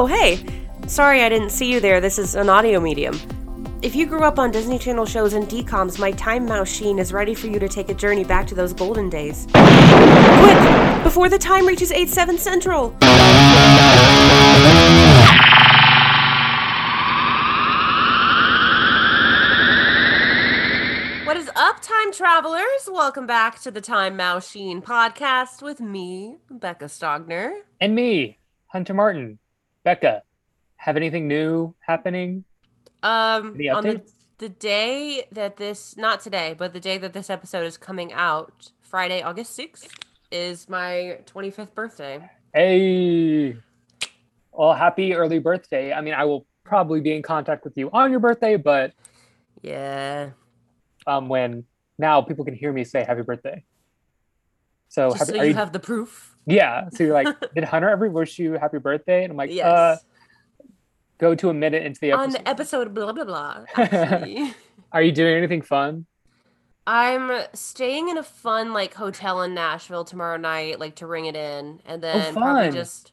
[0.00, 0.38] Oh, hey!
[0.86, 2.00] Sorry I didn't see you there.
[2.00, 3.18] This is an audio medium.
[3.82, 7.34] If you grew up on Disney Channel shows and DCOMs, my Time Machine is ready
[7.34, 9.48] for you to take a journey back to those golden days.
[9.50, 11.02] Quick!
[11.02, 12.90] Before the time reaches 8 7 Central!
[21.26, 22.86] What is up, time travelers?
[22.86, 27.52] Welcome back to the Time Machine podcast with me, Becca Stogner.
[27.80, 28.38] And me,
[28.68, 29.40] Hunter Martin.
[29.84, 30.22] Becca,
[30.76, 32.44] have anything new happening?
[33.02, 34.02] Um, Any on the,
[34.38, 38.70] the day that this, not today, but the day that this episode is coming out,
[38.82, 39.88] Friday, August 6th,
[40.30, 42.28] is my 25th birthday.
[42.52, 43.56] Hey,
[44.52, 45.92] well, happy early birthday.
[45.92, 48.92] I mean, I will probably be in contact with you on your birthday, but
[49.62, 50.30] Yeah.
[51.06, 51.64] um, when
[51.98, 53.64] now people can hear me say happy birthday.
[54.88, 56.34] So, happy, so you you- have the proof.
[56.48, 56.88] Yeah.
[56.90, 59.24] So you're like, did Hunter ever wish you happy birthday?
[59.24, 59.66] And I'm like, Yes.
[59.66, 59.96] uh,
[61.18, 62.22] go to a minute into the episode.
[62.22, 62.44] on episode.
[62.44, 63.64] the episode, blah, blah, blah.
[63.76, 64.54] Actually.
[64.92, 66.06] Are you doing anything fun?
[66.86, 71.36] I'm staying in a fun like hotel in Nashville tomorrow night, like to ring it
[71.36, 72.72] in, and then probably Oh, fun.
[72.72, 73.12] just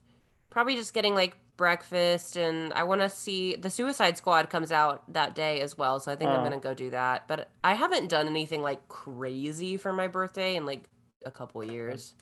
[0.50, 5.04] probably just getting like breakfast, and I want to see the Suicide Squad comes out
[5.12, 6.44] that day as well, so I think I'm Oh.
[6.44, 7.28] gonna go do that.
[7.28, 10.84] But I haven't done anything like crazy for my birthday in like
[11.26, 12.14] a couple years.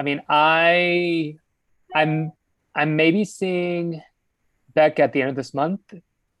[0.00, 1.36] I mean, I,
[1.94, 2.32] I'm,
[2.74, 4.00] I'm maybe seeing
[4.72, 5.92] Beck at the end of this month,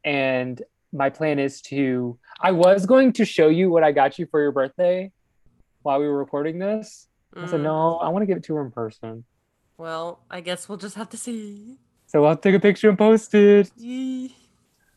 [0.02, 0.62] and
[0.94, 2.18] my plan is to.
[2.40, 5.12] I was going to show you what I got you for your birthday
[5.82, 7.06] while we were recording this.
[7.36, 9.24] I said Mm, no, I want to give it to her in person.
[9.76, 11.76] Well, I guess we'll just have to see.
[12.06, 13.70] So I'll take a picture and post it.
[13.76, 14.34] Yee.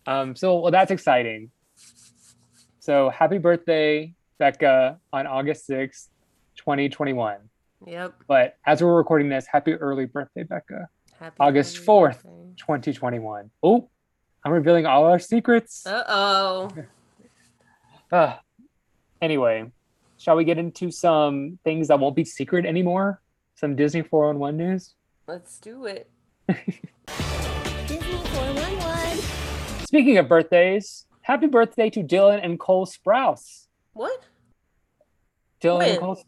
[0.08, 1.52] Um, so well, that's exciting.
[2.80, 6.08] So happy birthday, Becca, on August sixth,
[6.56, 7.50] twenty twenty one.
[7.86, 8.14] Yep.
[8.28, 10.88] But as we're recording this, happy early birthday, Becca.
[11.20, 12.22] Happy August 4th.
[12.58, 13.50] 2021.
[13.64, 13.90] Oh,
[14.46, 15.86] I'm revealing all our secrets.
[15.86, 16.70] Uh oh.
[18.12, 18.42] Ah.
[19.24, 19.72] Anyway,
[20.20, 23.20] shall we get into some things that won't be secret anymore?
[23.56, 24.94] Some Disney 411 news?
[25.28, 26.08] Let's do it.
[27.88, 29.20] Disney 411.
[29.88, 33.66] Speaking of birthdays, happy birthday to Dylan and Cole Sprouse.
[33.94, 34.26] What?
[35.60, 35.90] Dylan When?
[35.90, 36.24] and Cole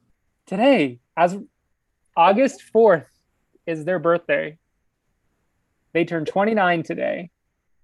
[0.45, 1.37] today, as
[2.15, 3.05] August 4th
[3.65, 4.57] is their birthday.
[5.93, 7.29] They turned 29 today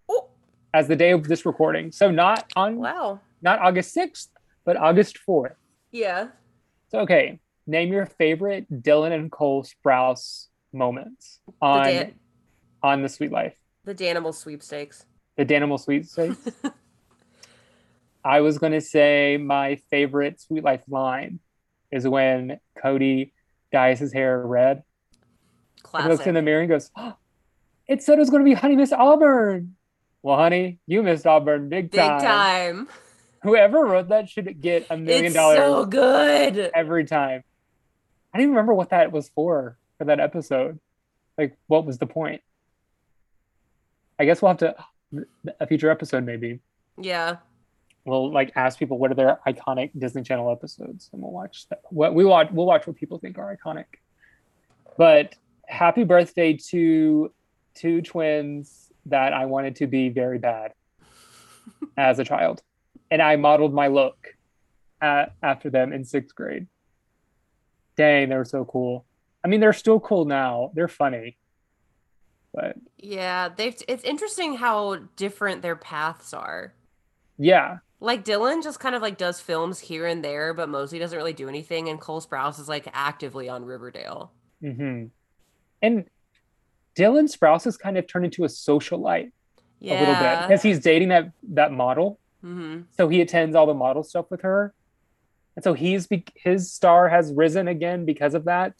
[0.09, 0.29] Oh,
[0.73, 1.91] as the day of this recording.
[1.91, 3.19] So not on wow.
[3.41, 4.27] not August 6th,
[4.65, 5.55] but August 4th.
[5.91, 6.27] Yeah.
[6.89, 12.13] So okay, name your favorite Dylan and Cole Sprouse moments on the, Dan-
[12.83, 13.55] on the Suite Life,
[13.85, 15.05] the Danimal sweepstakes.
[15.37, 16.37] the Danimal sweepstakes.
[18.23, 21.39] I was gonna say my favorite Suite Life line
[21.91, 23.33] is when Cody
[23.71, 24.83] dyes his hair red.
[25.75, 26.11] He Classic.
[26.11, 27.15] looks in the mirror and goes, oh,
[27.87, 29.75] "It said it was gonna be Honey Miss Auburn."
[30.23, 32.17] Well, honey, you missed Auburn big Big time.
[32.19, 32.87] Big time.
[33.43, 36.69] Whoever wrote that should get a million It's dollars so good.
[36.75, 37.43] every time.
[38.33, 40.79] I don't even remember what that was for for that episode.
[41.37, 42.41] Like, what was the point?
[44.19, 44.75] I guess we'll have to
[45.59, 46.59] a future episode maybe.
[46.99, 47.37] Yeah.
[48.05, 51.81] We'll like ask people what are their iconic Disney Channel episodes, and we'll watch that.
[51.89, 53.85] What we watch, we'll watch what people think are iconic.
[54.97, 55.35] But
[55.67, 57.31] happy birthday to
[57.75, 60.73] two twins that I wanted to be very bad
[61.97, 62.61] as a child,
[63.11, 64.35] and I modeled my look
[64.99, 66.67] at, after them in sixth grade.
[67.97, 69.05] Dang, they were so cool.
[69.43, 70.71] I mean, they're still cool now.
[70.73, 71.37] They're funny,
[72.53, 73.49] but Yeah.
[73.49, 76.73] They've it's interesting how different their paths are.
[77.37, 81.15] yeah, Like Dylan just kind of like does films here and there, but mostly doesn't
[81.17, 81.87] really do anything.
[81.87, 84.33] And Cole Sprouse is like actively on Riverdale.
[84.59, 85.05] hmm
[85.81, 86.05] And
[86.95, 89.31] Dylan Sprouse has kind of turned into a socialite
[89.79, 89.93] Yeah.
[89.93, 92.19] a little bit because he's dating that that model.
[92.41, 94.73] hmm So he attends all the model stuff with her,
[95.55, 98.73] and so he's his star has risen again because of that.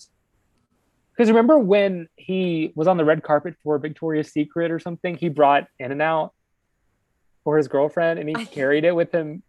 [1.14, 5.30] Because remember when he was on the red carpet for Victoria's Secret or something, he
[5.30, 6.34] brought In-N-Out
[7.44, 9.44] for his girlfriend, and he carried it with him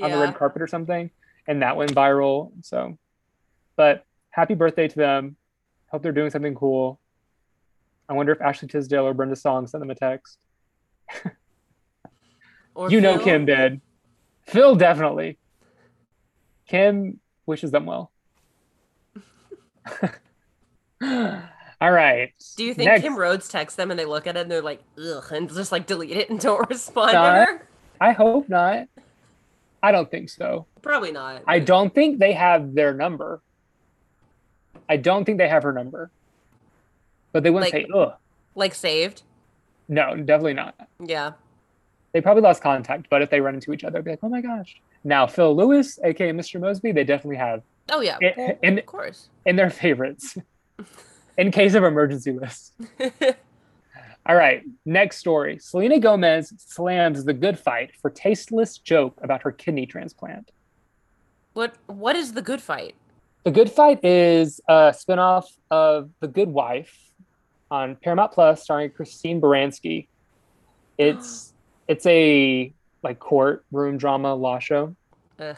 [0.00, 1.10] on the red carpet or something,
[1.46, 2.52] and that went viral.
[2.62, 2.98] So,
[3.76, 5.36] but happy birthday to them.
[5.90, 7.00] Hope they're doing something cool.
[8.08, 10.38] I wonder if Ashley Tisdale or Brenda Song sent them a text.
[12.74, 13.80] Or you know Kim did.
[14.46, 15.36] Phil definitely.
[16.68, 18.12] Kim wishes them well.
[21.80, 22.32] All right.
[22.56, 23.02] Do you think Next.
[23.02, 25.70] Kim Rhodes texts them and they look at it and they're like, ugh, and just
[25.72, 27.68] like delete it and don't respond Not- to her?
[28.00, 28.88] I hope not.
[29.82, 30.66] I don't think so.
[30.82, 31.42] Probably not.
[31.46, 33.40] I don't think they have their number.
[34.88, 36.10] I don't think they have her number.
[37.32, 38.14] But they wouldn't Like- say, ugh.
[38.54, 39.22] like saved.
[39.88, 40.74] No, definitely not.
[41.04, 41.32] Yeah.
[42.12, 44.40] They probably lost contact, but if they run into each other, be like, oh my
[44.40, 44.80] gosh.
[45.04, 46.58] Now, Phil Lewis, aka Mr.
[46.60, 48.18] Moseby, they definitely have Oh yeah.
[48.20, 49.28] It- well, and- of course.
[49.46, 50.36] in their favorites
[51.38, 52.74] in case of emergency list.
[54.26, 55.58] All right, next story.
[55.58, 60.50] Selena Gomez slams the good fight for tasteless joke about her kidney transplant.
[61.54, 62.94] what what is the good fight?
[63.44, 66.94] The Good Fight is a spinoff of The Good Wife
[67.70, 70.08] on Paramount Plus, starring Christine Baranski.
[70.98, 71.54] It's
[71.88, 72.70] it's a
[73.02, 74.94] like courtroom drama law show.
[75.38, 75.56] Ugh.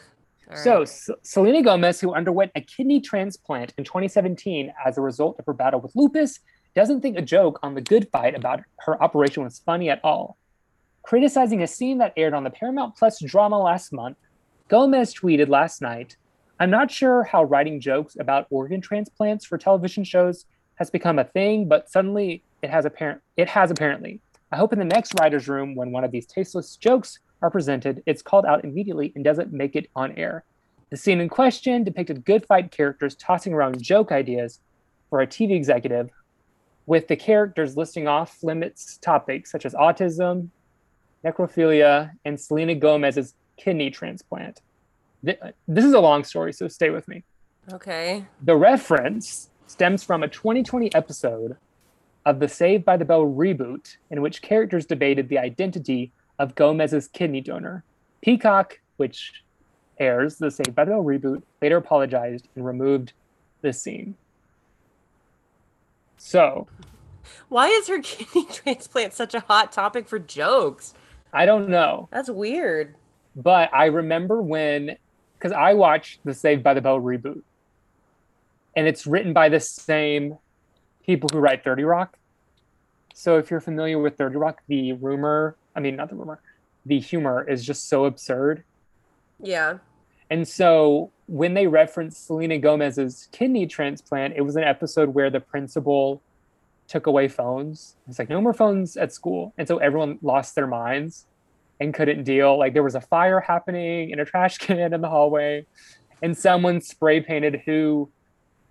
[0.49, 0.81] All So right.
[0.83, 5.53] S- Selena Gomez, who underwent a kidney transplant in 2017 as a result of her
[5.53, 6.39] battle with lupus,
[6.75, 10.37] doesn't think a joke on The Good Fight about her operation was funny at all.
[11.03, 14.17] Criticizing a scene that aired on the Paramount Plus drama last month,
[14.67, 16.15] Gomez tweeted last night,
[16.59, 20.45] I'm not sure how writing jokes about organ transplants for television shows
[20.75, 24.21] has become a thing, but suddenly it has apparent it has apparently.
[24.51, 28.03] I hope in the next writer's room, when one of these tasteless jokes are presented,
[28.05, 30.43] it's called out immediately and doesn't make it on air.
[30.89, 34.59] The scene in question depicted good fight characters tossing around joke ideas
[35.09, 36.09] for a TV executive,
[36.85, 40.49] with the characters listing off limits topics such as autism,
[41.23, 44.61] necrophilia, and Selena Gomez's kidney transplant.
[45.23, 47.23] This is a long story, so stay with me.
[47.71, 48.25] Okay.
[48.41, 51.55] The reference stems from a 2020 episode
[52.25, 56.11] of the Saved by the Bell reboot, in which characters debated the identity
[56.41, 57.83] of Gomez's kidney donor.
[58.21, 59.43] Peacock, which
[59.99, 63.13] airs the Saved by the Bell reboot, later apologized and removed
[63.61, 64.15] this scene.
[66.17, 66.67] So,
[67.47, 70.95] Why is her kidney transplant such a hot topic for jokes?
[71.31, 72.95] I don't know, That's weird.
[73.35, 74.97] but I remember when,
[75.37, 77.43] because I watched the Saved by the Bell reboot,
[78.75, 80.37] and it's written by the same
[81.05, 82.17] people who write 30 Rock.
[83.13, 86.39] So if you're familiar with 30 Rock, the rumor, I mean, not the rumor,
[86.85, 88.63] the humor is just so absurd.
[89.41, 89.77] Yeah.
[90.29, 95.39] And so when they referenced Selena Gomez's kidney transplant, it was an episode where the
[95.39, 96.21] principal
[96.87, 97.95] took away phones.
[98.07, 99.53] It's like, no more phones at school.
[99.57, 101.25] And so everyone lost their minds
[101.81, 102.57] and couldn't deal.
[102.57, 105.65] Like there was a fire happening in a trash can in the hallway,
[106.21, 108.09] and someone spray painted who,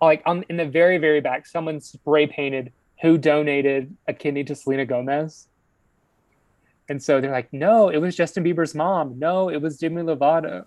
[0.01, 4.55] like on in the very, very back, someone spray painted who donated a kidney to
[4.55, 5.49] Selena Gomez.
[6.91, 9.17] And so they're like, no, it was Justin Bieber's mom.
[9.19, 10.65] No, it was Demi Lovato.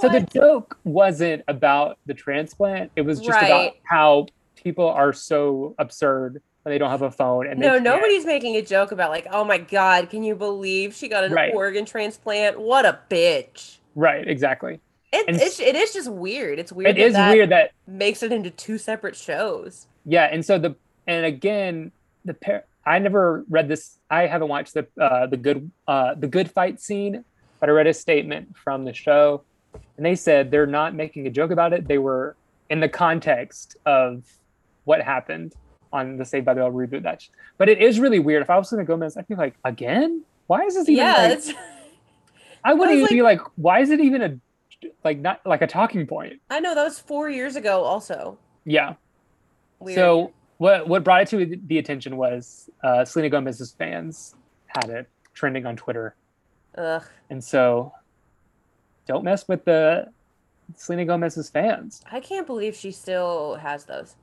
[0.00, 2.92] So the joke wasn't about the transplant.
[2.94, 7.46] It was just about how people are so absurd when they don't have a phone.
[7.46, 11.08] And no, nobody's making a joke about like, oh my god, can you believe she
[11.08, 11.54] got an Right.
[11.54, 12.60] organ transplant?
[12.60, 13.78] What a bitch.
[13.94, 14.80] Right, exactly.
[15.12, 16.58] It, And it's, it is just weird.
[16.58, 16.90] It's weird.
[16.90, 19.86] It that is that weird that makes it into two separate shows.
[20.04, 21.92] yeah, and so the and again
[22.24, 22.64] the pair.
[22.86, 23.98] I never read this.
[24.10, 27.24] I haven't watched the uh, the good uh, the good fight scene,
[27.60, 29.42] but I read a statement from the show,
[29.96, 31.88] and they said they're not making a joke about it.
[31.88, 32.36] They were
[32.70, 34.24] in the context of
[34.84, 35.54] what happened
[35.92, 37.02] on the Saved by the Bell reboot.
[37.04, 37.26] That,
[37.58, 38.42] but it is really weird.
[38.42, 41.04] If I was Selena Gomez, I'd be like, again, why is this even?
[41.04, 41.56] Yeah, like,
[42.64, 44.38] I wouldn't was even like- be like, why is it even a
[45.02, 46.34] like not like a talking point?
[46.50, 47.82] I know that was four years ago.
[47.82, 48.36] Also,
[48.66, 48.94] Yeah.
[49.78, 49.96] weird.
[49.96, 54.34] So what what brought it to the attention was uh, Selena Gomez's fans
[54.66, 56.14] had it trending on Twitter,
[56.76, 57.04] Ugh.
[57.30, 57.92] and so
[59.06, 60.08] don't mess with the
[60.76, 62.02] Selena Gomez's fans.
[62.10, 64.16] I can't believe she still has those.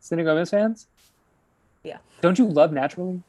[0.00, 0.86] Selena Gomez fans.
[1.82, 1.98] Yeah.
[2.20, 3.22] Don't you love Naturally?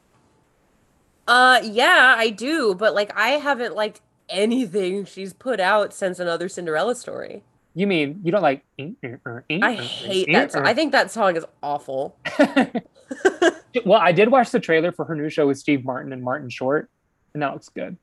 [1.27, 6.49] Uh, yeah, I do, but like, I haven't liked anything she's put out since another
[6.49, 7.43] Cinderella story.
[7.79, 8.65] You mean you don't like?
[8.77, 10.67] Mm, mm, mm, I hate that song.
[10.67, 12.17] I think that song is awful.
[13.85, 16.49] well, I did watch the trailer for her new show with Steve Martin and Martin
[16.49, 16.89] Short,
[17.33, 17.95] and that looks good.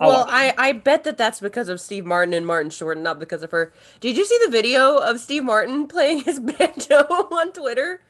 [0.00, 3.04] I'll Well, I, I bet that that's because of Steve Martin and Martin Short, and
[3.04, 3.72] not because of her.
[4.00, 8.00] Did you see the video of Steve Martin playing his banjo on Twitter?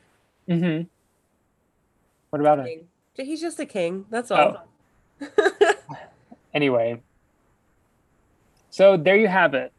[0.48, 0.84] hmm
[2.30, 2.86] What about it?
[3.16, 4.06] He's just a king.
[4.08, 4.64] That's Oh.
[5.20, 5.28] all.
[6.54, 7.02] Anyway,
[8.70, 9.73] so there you have it.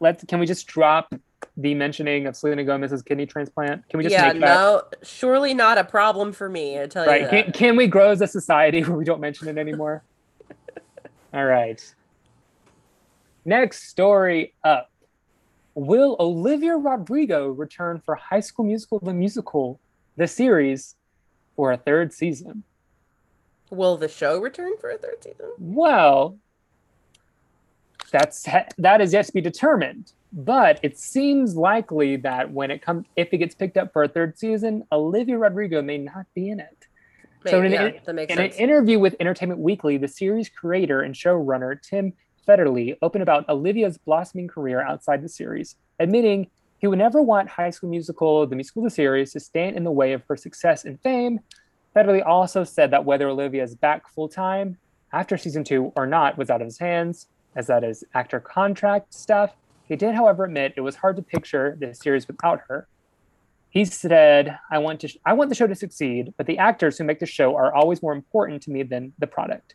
[0.00, 0.24] Let's.
[0.24, 1.14] Can we just drop
[1.56, 3.88] the mentioning of Selena Gomez's kidney transplant?
[3.88, 6.80] Can we just yeah, make that no, surely not a problem for me.
[6.80, 7.28] I tell you right?
[7.28, 10.02] Can, can we grow as a society where we don't mention it anymore?
[11.34, 11.82] All right.
[13.44, 14.90] Next story up.
[15.74, 19.78] Will Olivia Rodrigo return for High School Musical the musical,
[20.16, 20.96] the series,
[21.54, 22.64] for a third season?
[23.70, 25.46] Will the show return for a third season?
[25.58, 26.38] Well,
[28.10, 28.46] that's
[28.78, 30.12] that is yet to be determined.
[30.32, 34.08] But it seems likely that when it comes, if it gets picked up for a
[34.08, 36.86] third season, Olivia Rodrigo may not be in it.
[37.46, 41.80] So in, yeah, an, in an interview with Entertainment Weekly, the series creator and showrunner
[41.80, 42.12] Tim
[42.46, 47.70] Federle opened about Olivia's blossoming career outside the series, admitting he would never want High
[47.70, 51.00] School Musical, the musical the series, to stand in the way of her success and
[51.00, 51.40] fame.
[51.94, 54.76] Federle also said that whether Olivia is back full time
[55.12, 59.12] after season two or not was out of his hands, as that is actor contract
[59.12, 59.52] stuff.
[59.88, 62.86] He did, however, admit it was hard to picture the series without her.
[63.70, 67.04] He said, "I want to, I want the show to succeed, but the actors who
[67.04, 69.74] make the show are always more important to me than the product.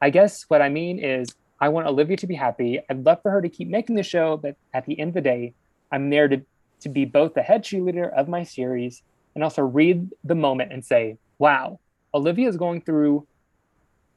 [0.00, 2.80] I guess what I mean is, I want Olivia to be happy.
[2.88, 5.20] I'd love for her to keep making the show, but at the end of the
[5.20, 5.54] day,
[5.92, 6.42] I'm there to
[6.80, 9.02] to be both the head cheerleader of my series
[9.34, 11.78] and also read the moment and say, wow,
[12.14, 13.26] Olivia is going through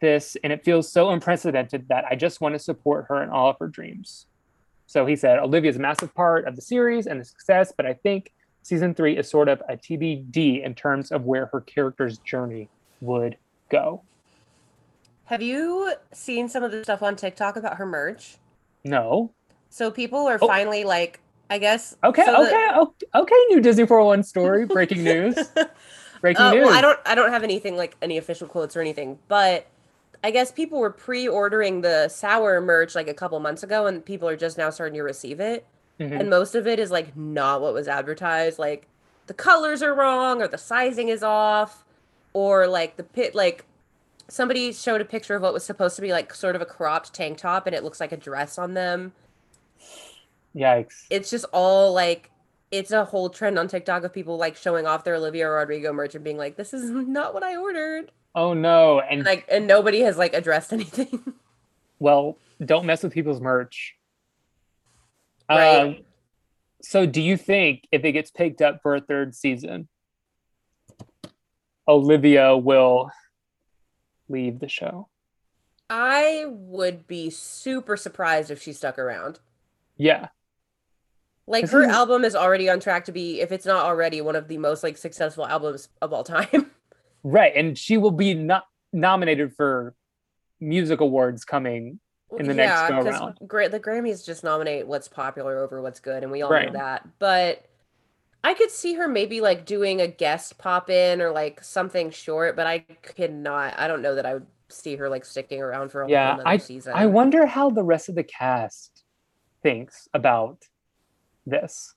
[0.04, 3.50] this and it feels so unprecedented that I just want to support her in all
[3.50, 4.28] of her dreams.
[4.86, 7.94] So he said, Olivia's a massive part of the series and the success, but I
[7.94, 8.34] think
[8.64, 12.68] season three is sort of a TBD in terms of where her character's journey
[13.02, 13.38] would
[13.70, 14.04] go.
[15.26, 18.36] Have you seen some of the stuff on TikTok about her merch?
[18.84, 19.32] No.
[19.70, 20.48] So people are Oh.
[20.48, 21.96] finally like, I guess.
[22.04, 25.36] Okay, so the- okay, o- okay, new Disney 401 story, breaking news.
[26.20, 26.66] Breaking Uh, news.
[26.66, 27.00] well, I don't.
[27.06, 29.66] I don't have anything like any official quotes or anything, but
[30.24, 34.28] I guess people were pre-ordering the sour merch like a couple months ago, and people
[34.30, 35.66] are just now starting to receive it.
[36.00, 36.22] Mhm.
[36.22, 38.58] And most of it is like not what was advertised.
[38.58, 38.88] Like
[39.28, 41.84] the colors are wrong, or the sizing is off,
[42.34, 43.36] or like the pit.
[43.36, 43.66] Like
[44.30, 47.14] somebody showed a picture of what was supposed to be like sort of a cropped
[47.14, 49.12] tank top, and it looks like a dress on them.
[50.56, 51.06] Yikes.
[51.10, 52.30] It's just all like.
[52.72, 56.16] It's a whole trend on TikTok of people like showing off their Olivia Rodrigo merch
[56.16, 59.00] and being like, "This is not what I ordered." Oh no.
[59.00, 61.34] And like and nobody has like addressed anything
[62.00, 63.96] well, don't mess with people's merch.
[65.50, 65.78] Right.
[65.80, 65.98] Um,
[66.82, 69.88] so do you think if it gets picked up for a third season,
[71.88, 73.10] Olivia will
[74.30, 75.10] leave the show?
[75.90, 79.40] i would be super surprised if she stuck around
[79.98, 80.30] Yeah.
[81.46, 84.48] like her album is already on track to be if it's not already one of
[84.48, 86.72] the most like successful albums of all time
[87.24, 87.54] Right.
[87.56, 89.96] And she will be not nominated for
[90.60, 92.00] music awards coming.
[92.38, 93.38] In the next go round.
[93.48, 96.66] Gra- the grammys just nominate what's popular over what's good and we all Right.
[96.74, 97.64] know that but
[98.44, 102.56] i could see her maybe like doing a guest pop in or like something short
[102.56, 105.90] but i could not i don't know that i would see her like sticking around
[105.92, 109.04] for a Yeah, whole another season I wonder how the rest of the cast
[109.62, 110.64] thinks about
[111.46, 111.94] this.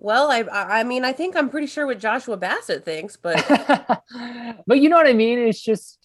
[0.00, 3.36] Well, I I mean I think I'm pretty sure what Joshua Bassett thinks, but
[4.66, 5.38] but you know what I mean?
[5.38, 5.98] It's just,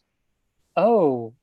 [0.76, 1.34] oh,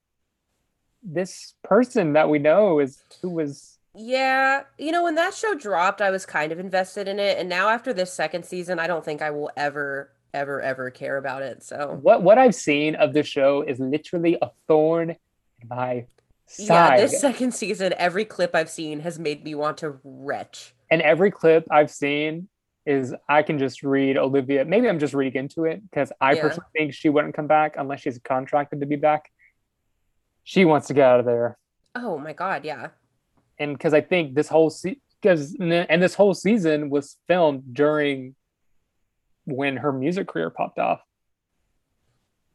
[1.03, 6.03] this person that we know is who was yeah, you know when that show dropped,
[6.03, 9.05] I was kind of invested in it, and now after this second season, I don't
[9.05, 11.63] think I will ever ever ever care about it.
[11.63, 16.07] So what what I've seen of the show is literally a thorn in my
[16.59, 20.75] yeah, this second season, every clip I've seen has made me want to retch.
[20.93, 22.49] And every clip I've seen
[22.85, 24.65] is I can just read Olivia.
[24.65, 26.43] Maybe I'm just reading into it because I Yeah.
[26.43, 29.33] personally think she wouldn't come back unless she's contracted to be back.
[30.45, 31.57] She wants to get out of there.
[31.95, 32.89] Oh my god, yeah.
[33.59, 34.73] and because I think this whole
[35.21, 38.35] because and this whole season was filmed during
[39.45, 41.01] when her music career popped off.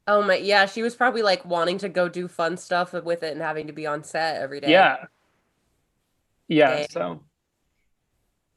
[0.08, 3.32] Oh my yeah, she was probably like wanting to go do fun stuff with it
[3.34, 4.72] and having to be on set every day.
[4.72, 5.06] Yeah,
[6.48, 6.76] yeah.
[6.78, 6.88] Dang.
[6.90, 7.24] So,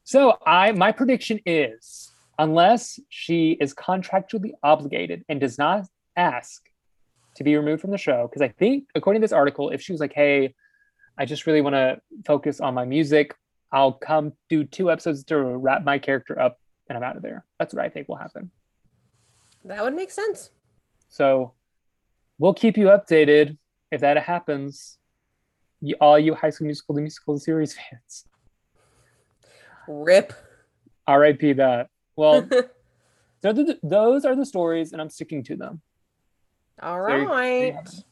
[0.05, 6.63] so I my prediction is unless she is contractually obligated and does not ask
[7.37, 9.93] to be removed from the show, because I think according to this article, if she
[9.93, 10.55] was like, "Hey,
[11.19, 13.35] I just really want to focus on my music,"
[13.73, 17.45] I'll come do two episodes to wrap my character up, and I'm out of there.
[17.59, 18.51] That's what I think will happen.
[19.65, 20.51] That would make sense.
[21.09, 21.53] So
[22.39, 23.59] we'll keep you updated
[23.91, 24.99] if that happens.
[25.83, 28.25] You, all you High School Musical, the musical series fans.
[29.91, 30.33] Rip.
[31.07, 31.55] R.I.P.
[31.55, 31.89] That.
[32.17, 32.49] Well,
[33.43, 35.81] so th- those are the stories, and I'm sticking to them.
[36.81, 38.05] All So you- there you have right.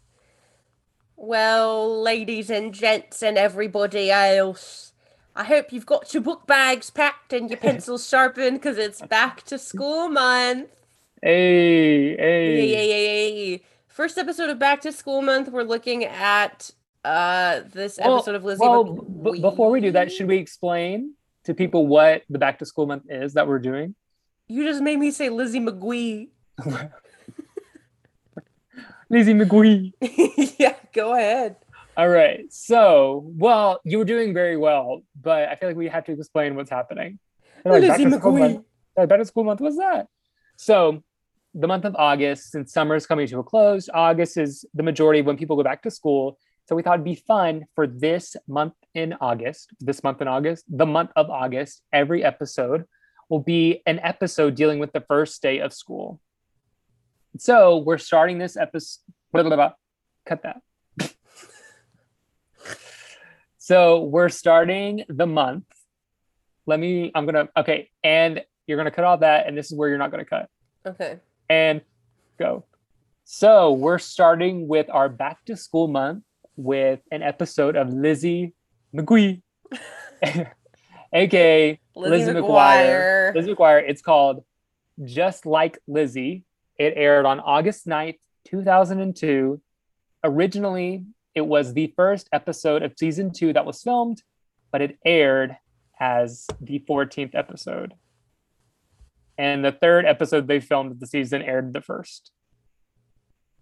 [1.17, 4.93] Well, ladies and gents and everybody else,
[5.35, 9.43] I hope you've got your book bags packed and your pencils sharpened because it's back
[9.45, 10.69] to school month.
[11.21, 12.73] Hey, hey.
[12.73, 13.59] yeah, yeah, yeah.
[13.89, 16.71] First episode of Back to School Month, we're looking at
[17.05, 18.61] uh this Well- episode of Lizzie.
[18.61, 21.15] Well, b- before we do that, should we explain
[21.49, 23.95] to people what the back to school month is that we're doing?
[24.49, 26.29] You just made me say Lizzie McGuee.
[29.09, 29.95] Lizzie McGuee.
[30.59, 31.57] yeah, go ahead.
[31.97, 32.45] All right.
[32.53, 36.55] So, well, you were doing very well, but I feel like we have to explain
[36.55, 37.19] what's happening.
[37.65, 38.65] Like, Lizzie back to school McGuee.
[38.95, 39.63] Like, back to school month.
[39.63, 40.07] What's that?
[40.57, 41.03] So,
[41.55, 45.21] the month of August, since summer is coming to a close, August is the majority
[45.21, 46.39] of when people go back to school.
[46.67, 50.65] So we thought it'd be fun for this month in August, this month in August,
[50.69, 52.85] the month of August, every episode
[53.29, 56.21] will be an episode dealing with the first day of school.
[57.39, 59.03] So we're starting this episode.
[60.27, 60.63] Cut that.
[63.59, 65.65] so we're starting the month.
[66.67, 67.91] Let me, I'm going to, okay.
[68.03, 69.47] And you're going to cut all that.
[69.47, 70.49] And this is where you're not going to cut.
[70.85, 71.21] Okay.
[71.49, 71.83] And
[72.37, 72.65] go.
[73.25, 76.25] So we're starting with our back to school month
[76.57, 78.55] with an episode of Lizzie
[78.95, 79.43] McGuee,
[81.13, 82.43] aka Lizzie Lizzie McGuire.
[82.43, 83.35] McGuire.
[83.35, 83.85] Lizzie McGuire.
[83.87, 84.45] It's called
[85.05, 86.45] Just Like Lizzie.
[86.79, 89.61] It aired on August 9th, 2002.
[90.25, 91.05] Originally,
[91.35, 94.23] it was the first episode of season two that was filmed,
[94.73, 95.57] but it aired
[96.01, 97.95] as the 14th episode.
[99.37, 102.33] And the third episode they filmed of the season aired the first.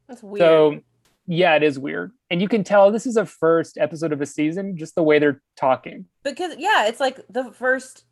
[0.08, 0.40] That's weird.
[0.40, 0.80] So,
[1.26, 2.12] yeah, it is weird.
[2.30, 5.18] And you can tell this is a first episode of a season, just the way
[5.18, 6.06] they're talking.
[6.22, 8.04] because yeah, it's like the first.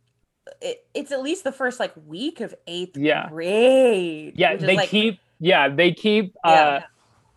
[0.61, 3.29] It, it's at least the first like week of eighth Yeah.
[3.31, 4.35] grade.
[4.37, 6.83] Yeah, they like- keep, yeah, they keep uh, Yeah.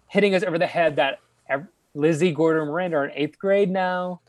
[0.08, 1.20] hitting us over the head that
[1.94, 4.22] Lizzie, Gordon, Miranda are in eighth grade now.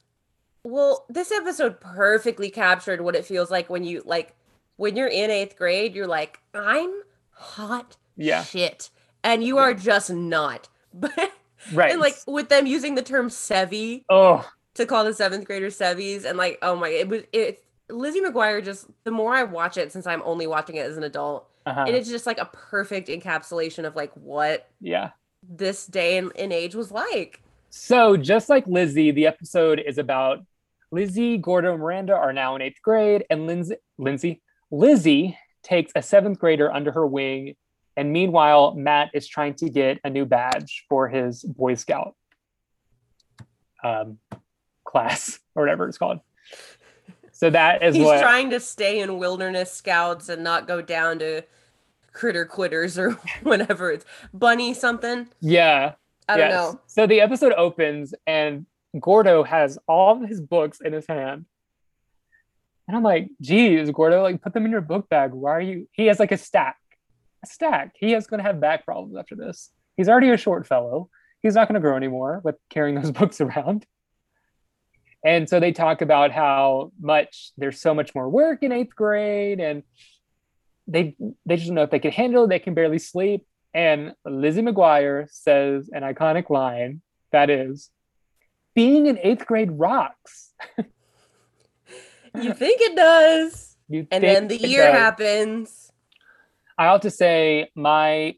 [0.64, 4.34] Well, this episode perfectly captured what it feels like when you like
[4.76, 5.94] when you're in eighth grade.
[5.94, 7.02] You're like, I'm
[7.32, 8.42] hot Yeah.
[8.44, 8.90] shit,
[9.24, 10.68] and you are just not.
[10.94, 11.32] But
[11.72, 11.92] Right.
[11.92, 16.24] and like with them using the term "sevy" oh, to call the seventh graders "sevies,"
[16.24, 17.64] and like, oh my, it was it.
[17.90, 21.02] Lizzie McGuire just the more I watch it, since I'm only watching it as an
[21.02, 21.86] adult, uh-huh.
[21.88, 25.10] it is just like a perfect encapsulation of like what yeah.
[25.42, 27.42] this day and, and age was like.
[27.70, 30.44] So, just like Lizzie, the episode is about
[30.90, 36.02] Lizzie, Gordon, and Miranda are now in eighth grade, and Lindsay, Lindsay, Lizzie takes a
[36.02, 37.56] seventh grader under her wing,
[37.98, 42.14] and meanwhile, Matt is trying to get a new badge for his Boy Scout
[43.82, 44.18] um,
[44.84, 46.20] class or whatever it's called.
[47.32, 51.18] So that is He's what trying to stay in wilderness scouts and not go down
[51.18, 51.42] to
[52.12, 55.28] critter quitters or whatever it's bunny something.
[55.40, 55.94] Yeah.
[56.28, 56.80] I don't know.
[56.86, 58.66] So the episode opens and
[59.00, 61.46] Gordo has all of his books in his hand.
[62.86, 65.32] And I'm like, geez, Gordo, like put them in your book bag.
[65.32, 65.88] Why are you?
[65.92, 66.76] He has like a stack,
[67.42, 67.94] a stack.
[67.98, 69.70] He is going to have back problems after this.
[69.96, 71.10] He's already a short fellow.
[71.42, 73.86] He's not going to grow anymore with carrying those books around.
[75.24, 79.58] And so they talk about how much there's so much more work in eighth grade
[79.58, 79.82] and
[80.86, 82.48] they they just don't know if they can handle it.
[82.48, 83.44] They can barely sleep.
[83.74, 87.90] And Lizzie McGuire says an iconic line that is,
[88.74, 90.52] being in eighth grade rocks.
[92.40, 93.76] You think it does.
[93.88, 94.96] You And then the year does.
[94.96, 95.87] happens.
[96.78, 98.36] I have to say, my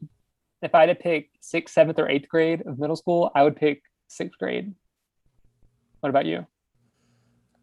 [0.63, 3.55] if I had to pick sixth, seventh, or eighth grade of middle school, I would
[3.55, 4.73] pick sixth grade.
[5.99, 6.47] What about you?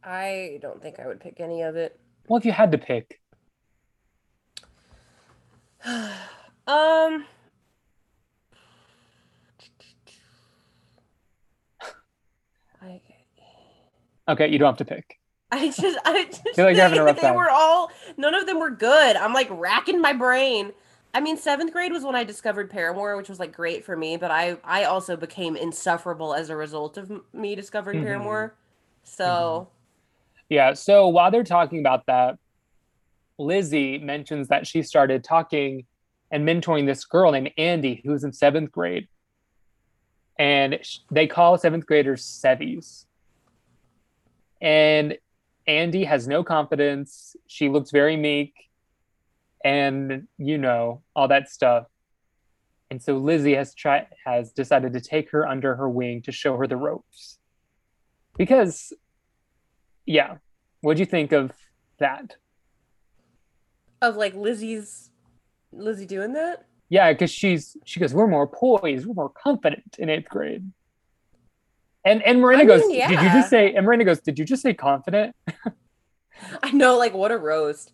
[0.05, 1.99] I don't think I would pick any of it.
[2.29, 3.21] Well, if you had to pick,
[5.87, 6.05] Um
[12.81, 13.01] I
[14.29, 15.18] okay, you don't have to pick.
[15.51, 17.35] I just I just feel like you're having a think rough they time.
[17.37, 19.17] were all none of them were good.
[19.17, 20.73] I'm like racking my brain.
[21.15, 24.17] I mean, seventh grade was when I discovered Paramore, which was like great for me,
[24.19, 28.05] but I I also became insufferable as a result of me discovering Mhm.
[28.05, 28.55] Paramore.
[29.05, 29.69] So
[30.51, 30.75] Yeah.
[30.75, 32.39] So while they're talking about that,
[33.39, 35.87] Lizzie mentions that she started talking
[36.31, 39.09] and mentoring this girl named Andy, who was in seventh grade.
[40.39, 43.07] And sh- they call seventh graders sevies.
[44.61, 45.17] And
[45.69, 47.37] Andy has no confidence.
[47.47, 48.55] She looks very meek
[49.65, 51.87] and, you know, all that stuff.
[52.91, 56.57] And so Lizzie has tried has decided to take her under her wing to show
[56.57, 57.39] her the ropes.
[58.37, 58.93] Because
[60.07, 60.39] yeah,
[60.81, 61.53] what'd you think of
[61.99, 62.37] that?
[64.01, 65.11] of like Lizzie's
[65.73, 66.65] Lizzie doing that.
[66.89, 70.71] Yeah, because she's she goes, we're more poised, we're more confident in eighth grade.
[72.09, 73.75] And and Miranda I goes, mean, did you just say?
[73.75, 75.37] And Marina goes, did you just say confident?
[76.63, 77.93] I know, like what a roast.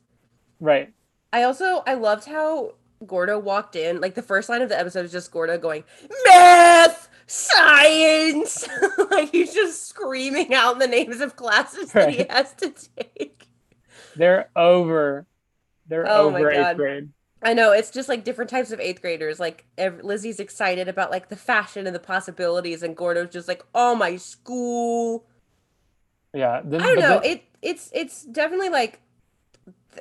[0.60, 0.92] Right.
[1.32, 2.74] I also I loved how
[3.04, 4.00] Gordo walked in.
[4.00, 5.82] Like the first line of the episode is just Gordo going
[6.26, 8.68] math, science.
[9.10, 13.48] like he's just screaming out the names of classes that he has to take.
[14.14, 15.26] They're over.
[15.88, 17.08] They're Oh my over eighth grade.
[17.44, 19.38] I know it's just like different types of eighth graders.
[19.38, 23.62] Like ev- Lizzie's excited about like the fashion and the possibilities, and Gordo's just like,
[23.74, 25.26] "Oh my school."
[26.32, 26.58] Yeah.
[26.58, 27.18] I don't know.
[27.18, 29.00] It it's it's definitely like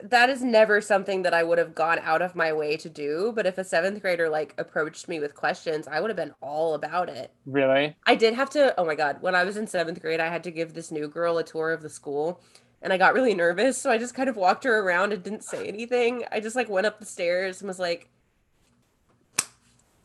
[0.02, 3.32] that is never something that I would have gone out of my way to do.
[3.36, 6.74] But if a seventh grader like approached me with questions, I would have been all
[6.74, 7.32] about it.
[7.46, 7.96] Really?
[8.06, 8.74] I did have to.
[8.80, 9.18] Oh my god!
[9.22, 11.72] When I was in seventh grade, I had to give this new girl a tour
[11.72, 12.42] of the school,
[12.84, 13.78] and I got really nervous.
[13.78, 16.24] So I just kind of walked her around and didn't say anything.
[16.32, 18.10] I just like went up the stairs and was like,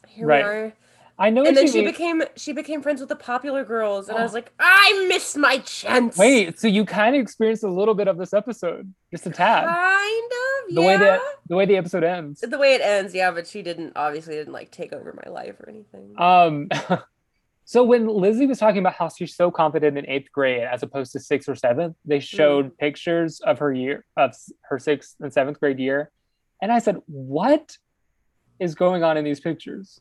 [0.07, 0.45] "Here Right.
[0.45, 0.73] we are."
[1.21, 1.87] I know And then she mean.
[1.87, 4.35] became she became friends with the popular girls, and I was Oh.
[4.37, 8.19] like, "I missed my chance." Wait, so you kind of experienced a little bit of
[8.19, 9.65] this episode, just a tad.
[9.67, 10.23] kind
[10.69, 10.75] of.
[10.77, 10.87] the yeah.
[10.87, 12.41] way that the way the episode ends.
[12.41, 15.59] the way it ends, yeah, but she didn't obviously didn't like take over my life
[15.61, 16.15] or anything.
[16.19, 16.69] Um,
[17.69, 21.13] so when Lizzie was talking about how she's so confident in eighth grade as opposed
[21.13, 25.61] to sixth or seventh, they showed pictures of her year of her sixth and seventh
[25.61, 26.11] grade year,
[26.63, 27.77] and I said, "What
[28.59, 30.01] is going on in these pictures?"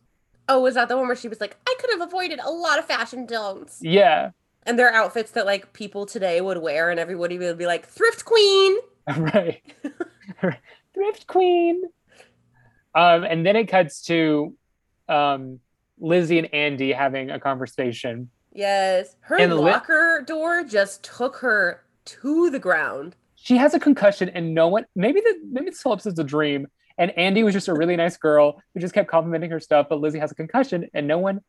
[0.50, 2.80] oh, was that the one where she was like, I could have avoided a lot
[2.80, 3.80] of fashion don'ts?
[3.82, 4.32] Yeah,
[4.64, 8.26] And they're outfits that like people today would wear, and everybody would be like, thrift
[8.26, 8.78] queen.
[9.18, 9.62] right.
[10.94, 11.84] Thrift queen.
[12.96, 14.56] Um, and then it cuts to
[15.08, 15.60] um,
[16.00, 18.30] Lizzie and Andy having a conversation.
[18.54, 19.16] Yes.
[19.22, 23.16] Her And the li- locker door just took her to the ground.
[23.36, 26.66] she has a concussion and no one maybe the maybe this whole episode's a dream
[26.98, 30.00] and andy was just a really nice girl who just kept complimenting her stuff but
[30.02, 31.42] lizzie has a concussion and no one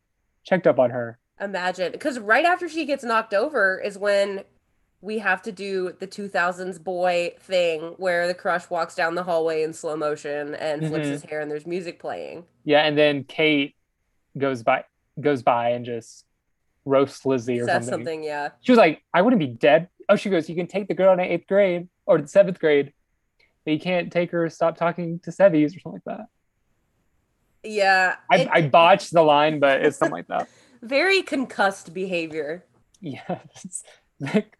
[0.43, 1.93] checked up on her Imagine.
[1.93, 4.43] Because right after she gets knocked over is when
[5.01, 9.63] we have to do the 2000s boy thing where the crush walks down the hallway
[9.63, 11.11] in slow motion and flips Mhm.
[11.11, 12.43] his hair and there's music playing.
[12.65, 13.73] yeah and then kate
[14.37, 14.83] goes by
[15.19, 16.25] goes by and just
[16.85, 17.91] roasts lizzie or Says something.
[18.05, 18.49] something, yeah.
[18.61, 21.11] she was like i wouldn't be dead oh she goes you can take the girl
[21.13, 22.93] in eighth grade or seventh grade
[23.65, 26.27] but you can't take her stop talking to sevies or something like that
[27.63, 28.15] Yeah.
[28.31, 30.47] I, it- I botched the line but it's something like that
[30.81, 32.65] very concussed behavior.
[33.01, 33.83] Yes.
[34.21, 34.57] Like,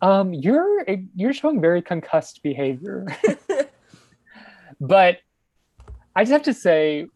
[0.00, 0.84] um, you're
[1.16, 3.06] you're showing very concussed behavior.
[4.80, 5.18] but
[6.14, 7.06] I just have to say,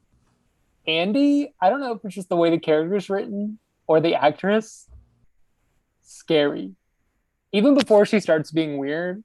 [0.86, 4.14] Andy, I don't know if it's just the way the character is written or the
[4.14, 4.88] actress,
[6.02, 6.72] scary.
[7.52, 9.22] Even before she starts being weird,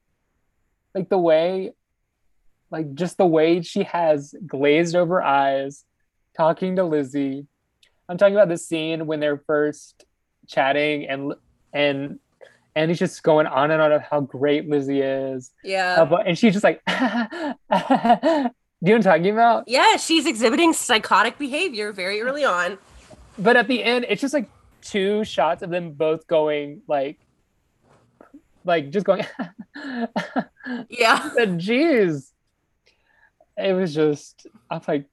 [0.95, 1.73] like the way,
[2.69, 5.83] like just the way she has glazed over eyes,
[6.35, 7.45] talking to Lizzie.
[8.09, 10.05] I'm talking about the scene when they're first
[10.47, 11.33] chatting and
[11.73, 12.19] and
[12.75, 15.51] and he's just going on and on of how great Lizzie is.
[15.63, 16.09] Yeah.
[16.25, 16.81] And she's just like,
[18.83, 19.63] do you know what I'm talking about?
[19.67, 22.77] yeah, she's exhibiting psychotic behavior very early on.
[23.37, 24.49] But at the end, it's just like
[24.81, 27.19] two shots of them both going like,
[28.65, 29.25] like just going,
[30.89, 31.29] Yeah.
[31.35, 32.31] jeez.
[33.57, 35.05] It was just, I was like,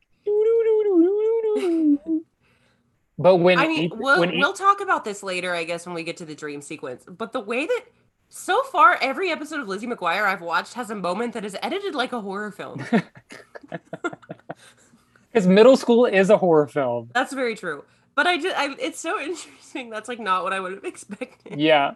[3.18, 6.04] but when I mean, we'll, when we'll talk about this later, I guess, when we
[6.04, 7.04] get to the dream sequence.
[7.04, 7.84] But the way that
[8.28, 11.94] so far every episode of Lizzie McGuire I've watched has a moment that is edited
[11.94, 12.84] like a horror film.
[15.32, 17.10] because middle school is a horror film.
[17.14, 17.84] That's very true.
[18.14, 19.90] But I just, I, it's so interesting.
[19.90, 21.58] That's like not what I would have expected.
[21.58, 21.92] Yeah.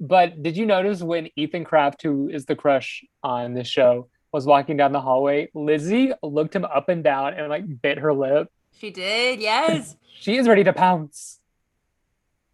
[0.00, 4.44] But did you notice when Ethan Craft, who is the crush on this show, was
[4.44, 8.50] walking down the hallway, Lizzie looked him up and down and like bit her lip.
[8.78, 9.96] She did, yes.
[10.18, 11.40] She is ready to pounce.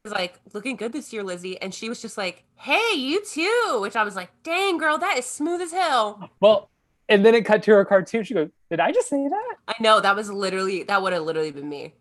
[0.02, 1.62] was like, looking good this year, Lizzie.
[1.62, 3.78] And she was just like, hey, you too.
[3.80, 6.28] Which I was like, dang, girl, that is smooth as hell.
[6.40, 6.70] Well,
[7.12, 8.24] and then it cut to her cartoon.
[8.24, 9.54] She goes, Did I just say that?
[9.68, 11.94] I know that was literally, that would have literally been me.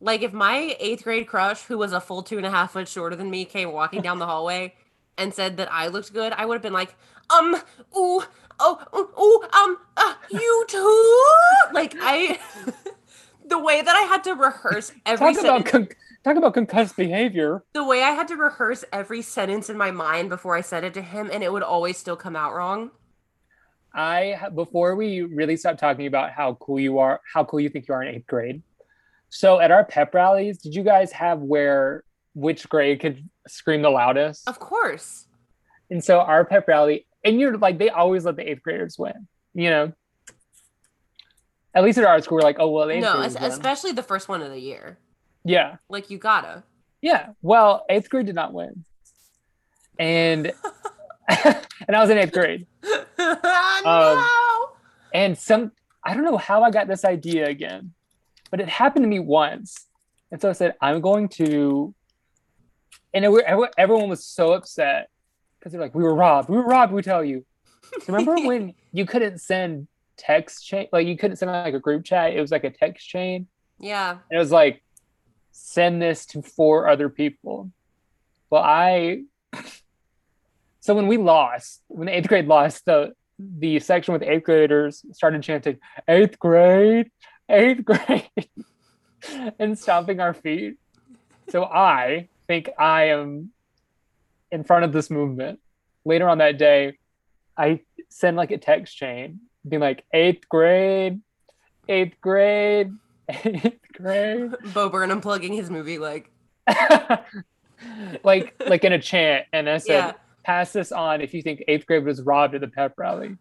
[0.00, 2.88] Like if my eighth grade crush, who was a full two and a half foot
[2.88, 4.74] shorter than me, came walking down the hallway
[5.16, 6.96] and said that I looked good, I would have been like,
[7.30, 7.54] um,
[7.96, 8.24] ooh,
[8.58, 11.72] oh, ooh, ooh um, uh, you too.
[11.72, 12.40] Like I,
[13.46, 15.88] the way that I had to rehearse every Talk about con-
[16.24, 17.62] talk about concussed behavior.
[17.72, 20.94] the way I had to rehearse every sentence in my mind before I said it
[20.94, 22.90] to him, and it would always still come out wrong.
[23.94, 27.88] I before we really stop talking about how cool you are, how cool you think
[27.88, 28.62] you are in eighth grade.
[29.28, 33.90] So at our pep rallies, did you guys have where which grade could scream the
[33.90, 34.48] loudest?
[34.48, 35.26] Of course.
[35.90, 39.28] And so our pep rally, and you're like, they always let the eighth graders win,
[39.54, 39.92] you know?
[41.74, 43.50] At least at our school, we're like, oh, well, the eighth No, graders es- win.
[43.50, 44.98] especially the first one of the year.
[45.44, 45.76] Yeah.
[45.88, 46.62] Like you gotta.
[47.00, 47.30] Yeah.
[47.42, 48.84] Well, eighth grade did not win.
[49.98, 50.52] And,
[51.86, 52.66] and I was in eighth grade.
[53.18, 53.84] no.
[53.84, 54.26] Um,
[55.14, 55.72] and some,
[56.04, 57.92] I don't know how I got this idea again,
[58.50, 59.86] but it happened to me once.
[60.30, 61.94] And so I said, I'm going to,
[63.14, 65.08] and it, everyone- everyone was so upset
[65.58, 66.48] because they're like, we were robbed.
[66.48, 67.44] We were robbed, we tell you.
[68.08, 72.32] Remember when you couldn't send text chain, like you couldn't send like a group chat?
[72.32, 73.46] It was like a text chain.
[73.78, 74.10] yeah.
[74.12, 74.82] And it was like,
[75.50, 77.70] send this to four other people.
[78.48, 79.22] Well, I,
[80.82, 85.04] so when we lost, when the eighth grade lost, the the section with eighth graders
[85.12, 87.10] started chanting eighth grade,
[87.48, 88.48] eighth grade,
[89.60, 90.74] and stomping our feet.
[91.50, 93.52] So I think I am
[94.50, 95.60] in front of this movement.
[96.04, 96.98] Later on that day,
[97.56, 101.20] I send like a text chain being like eighth grade,
[101.88, 102.90] eighth grade,
[103.28, 104.50] eighth grade.
[104.74, 106.28] Bo Burnham plugging his movie like
[108.24, 110.12] like like in a chant and I said Yeah.
[110.44, 113.36] Pass this on if you think eighth grade was robbed at the pep rally.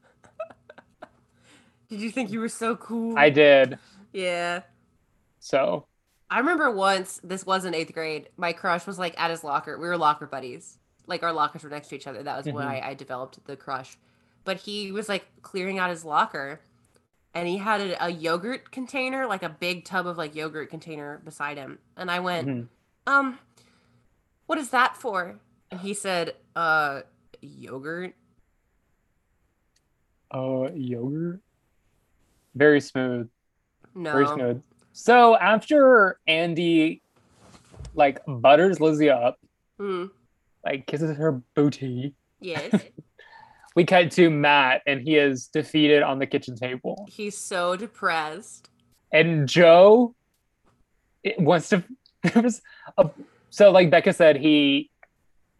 [1.89, 3.17] Did you think you were so cool?
[3.17, 3.77] I did.
[4.13, 4.61] Yeah.
[5.39, 5.85] So
[6.29, 9.77] I remember once, this was in eighth grade, my crush was like at his locker.
[9.77, 10.77] We were locker buddies.
[11.07, 12.23] Like our lockers were next to each other.
[12.23, 12.69] That was when Mhm.
[12.69, 13.97] I, I developed the crush.
[14.45, 16.61] But he was like clearing out his locker
[17.33, 21.21] and he had a, a yogurt container, like a big tub of like yogurt container
[21.25, 21.79] beside him.
[21.97, 22.67] And I went, mhm.
[23.07, 23.39] um,
[24.45, 25.39] what is that for?
[25.79, 27.01] He said, uh,
[27.41, 28.13] yogurt.
[30.31, 31.39] uh yogurt.
[32.55, 33.29] Very smooth.
[33.95, 34.12] No.
[34.12, 34.62] Very smooth.
[34.93, 37.01] So after Andy
[37.95, 39.38] like butters Lizzie up,
[39.79, 40.05] Hmm.
[40.65, 42.73] like kisses her booty, Yes.
[43.75, 47.05] we cut to Matt and he is defeated on the kitchen table.
[47.10, 48.69] He's so depressed.
[49.12, 50.13] and Jo
[51.23, 51.84] it wants to.
[52.23, 52.62] There was
[52.97, 53.10] a
[53.49, 54.90] so like Becca said he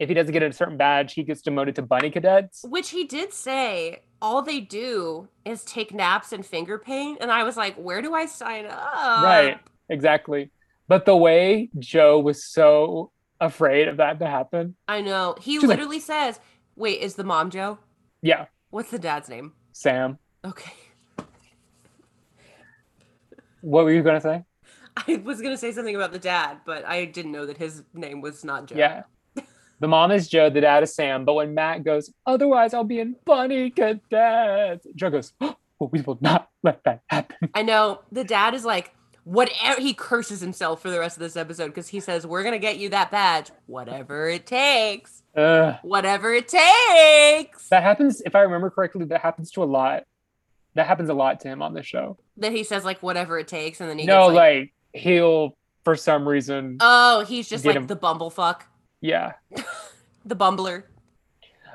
[0.02, 2.64] if he doesn't get a certain badge he gets demoted to bunny cadets.
[2.68, 7.18] Which he did say all they do is take naps and finger paint.
[7.20, 9.22] And I was like, where do I sign up?
[9.22, 10.50] right, exactly.
[10.88, 15.36] But the way Jo was so afraid of that to happen, I know.
[15.40, 16.40] He She's like- literally says,
[16.76, 17.78] wait, is the mom Jo?
[18.22, 19.52] yeah, What's the dad's name?
[19.72, 20.18] Sam.
[20.44, 20.72] Okay.
[23.60, 24.42] What were you gonna say?
[24.96, 27.82] I was going to say something about the dad, but I didn't know that his
[27.94, 28.76] name was not Jo.
[28.76, 29.04] Yeah.
[29.82, 31.24] The mom is Jo, the dad is Sam.
[31.24, 35.56] But when Matt goes, otherwise I'll be in bunny cadets, Jo goes, oh,
[35.90, 37.50] we will not let that happen.
[37.52, 38.02] I know.
[38.12, 39.80] The dad is like, whatever.
[39.80, 42.60] He curses himself for the rest of this episode because he says, we're going to
[42.60, 45.24] get you that badge, whatever it takes.
[45.34, 47.68] Whatever it takes.
[47.70, 50.04] That happens, if I remember correctly, that happens to a lot.
[50.74, 52.18] That happens a lot to him on this show.
[52.36, 53.80] that he says, like, whatever it takes.
[53.80, 54.58] And then he no, gets like,
[54.94, 56.76] like, he'll for some reason.
[56.80, 57.88] oh, he's just like him.
[57.88, 58.60] the bumblefuck,
[59.02, 59.32] yeah.
[60.24, 60.84] the bumbler.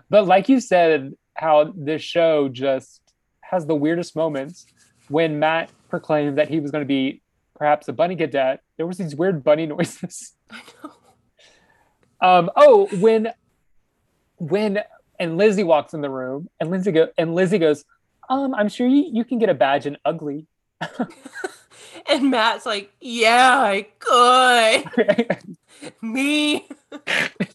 [0.10, 3.02] But like you said, how this show just
[3.42, 4.66] has the weirdest moments
[5.10, 7.22] when Matt proclaimed that he was going to be
[7.56, 8.62] perhaps a bunny cadet.
[8.78, 10.34] There was these weird bunny noises.
[10.50, 10.92] I know.
[12.20, 13.32] Um, oh, when
[14.38, 14.80] when
[15.20, 17.86] and Lizzie walks in the room and Lindsay go and Lizzie goes,
[18.30, 20.48] um, I'm sure you, you can get a badge in ugly.
[22.10, 25.58] And Matt's like, yeah, I could.
[26.02, 26.66] Me.
[26.92, 27.54] but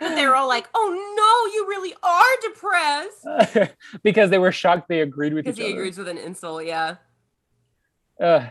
[0.00, 3.72] they're all like, oh no, you really are depressed.
[4.02, 5.80] because they were shocked they agreed with Because each he other.
[5.80, 6.96] agrees with an insult, yeah.
[8.20, 8.42] Ugh.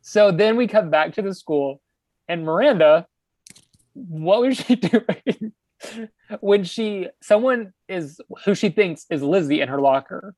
[0.00, 1.80] so then we come back to the school,
[2.28, 3.06] and Miranda,
[3.94, 5.52] what was she doing
[6.40, 10.34] when she someone is who she thinks is Lizzie in her locker?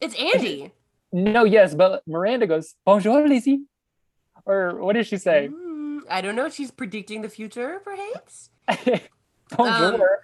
[0.00, 0.72] It's Andy.
[1.12, 3.62] No, yes, but Miranda goes, "Bonjour, Lizzie,"
[4.44, 5.48] or what does she say?
[5.52, 6.48] Mm, I don't know.
[6.50, 8.50] She's predicting the future, perhaps.
[9.56, 10.20] Bonjour,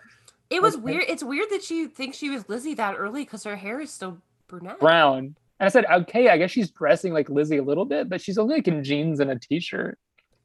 [0.50, 0.82] It was Okay.
[0.84, 1.04] weird.
[1.08, 4.18] It's weird that she thinks she was Lizzie that early because her hair is still
[4.46, 4.78] brunette.
[4.78, 5.34] brown.
[5.60, 8.36] And I said, okay, I guess she's dressing like Lizzie a little bit, but she's
[8.36, 9.98] only like in jeans and a t-shirt.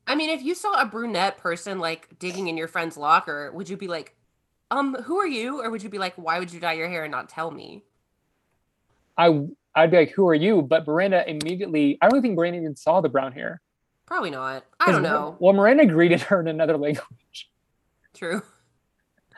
[0.07, 3.67] I mean, if you saw a brunette person like digging in your friend's locker, would
[3.67, 4.15] you be like,
[4.71, 5.61] um, who are you?
[5.61, 7.83] Or would you be like, why would you dye your hair and not tell me?
[9.17, 9.45] I
[9.79, 10.61] I'd be like, who are you?
[10.61, 13.61] But Miranda immediately, I don't think Miranda even saw the brown hair.
[14.05, 14.65] Probably not.
[14.79, 15.37] I don't know.
[15.39, 17.49] Well, Miranda greeted her in another language.
[18.15, 18.41] True.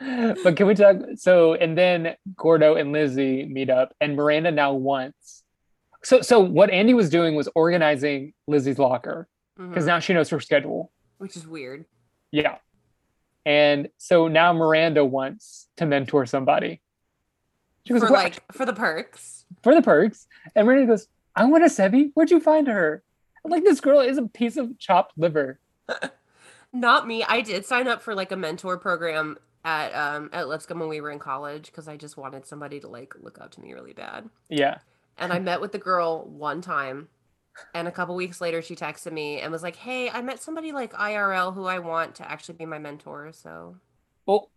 [0.00, 0.96] but can we talk?
[1.16, 5.44] So, and then Gordo and Lizzie meet up, and Miranda now wants.
[6.02, 9.88] So, so what Andy was doing was organizing Lizzie's locker because Mhm.
[9.88, 10.90] now she knows her schedule.
[11.18, 11.84] Which is weird.
[12.32, 12.56] Yeah.
[13.46, 16.80] And so now Miranda wants to mentor somebody.
[17.86, 19.41] She goes, For "What?" like for the perks.
[19.62, 20.26] For the perks.
[20.54, 22.10] And Miranda goes, I want a Sevi.
[22.14, 23.02] Where'd you find her?
[23.44, 25.58] I'm like, this girl is a piece of chopped liver.
[26.72, 27.22] Not me.
[27.24, 31.00] I did sign up for like a mentor program at um at Lipscomb when we
[31.00, 33.92] were in college because I just wanted somebody to like look up to me really
[33.92, 34.28] bad.
[34.48, 34.78] Yeah.
[35.18, 37.08] And I met with the girl one time.
[37.74, 40.72] And a couple weeks later she texted me and was like, Hey, I met somebody
[40.72, 43.30] like IRL who I want to actually be my mentor.
[43.32, 43.76] So
[44.26, 44.50] Well,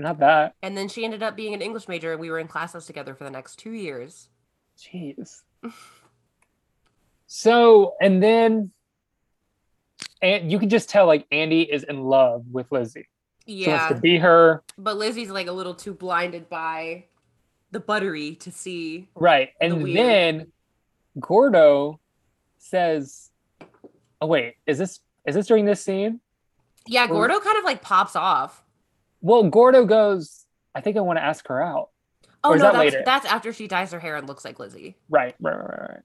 [0.00, 0.54] not that.
[0.62, 3.14] and then she ended up being an English major and we were in classes together
[3.14, 4.28] for the next two years.
[4.78, 5.42] Jeez.
[7.26, 8.70] so, and then,
[10.22, 13.08] and you can just tell like Andy is in love with Lizzie.
[13.46, 13.88] Yeah.
[13.88, 14.62] to be her.
[14.78, 17.04] But Lizzie's like a little too blinded by
[17.72, 19.08] the buttery to see.
[19.14, 19.50] Right.
[19.60, 19.96] And weird.
[19.96, 20.52] then
[21.18, 21.98] Gordo
[22.58, 23.30] says,
[24.20, 26.20] Oh wait, is this is this during this scene?
[26.86, 28.62] Yeah, Or- Gordo kind of like pops off.
[29.20, 31.90] Well, Gordo goes, I think I want to ask her out.
[32.42, 33.02] Oh no, that that's later?
[33.04, 34.96] that's after she dyes her hair and looks like Lizzie.
[35.10, 36.00] Right, right, right, right, right.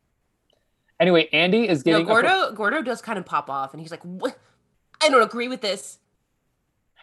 [0.99, 3.91] Anyway, Andy is No, getting pro- Gordo Gordo does kind of pop off and he's
[3.91, 4.37] like, what?
[5.03, 5.99] I don't agree with this.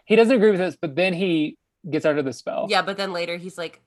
[0.05, 1.57] he doesn't agree with this, but then he
[1.89, 2.67] gets under the spell.
[2.69, 3.81] Yeah, but then later he's like,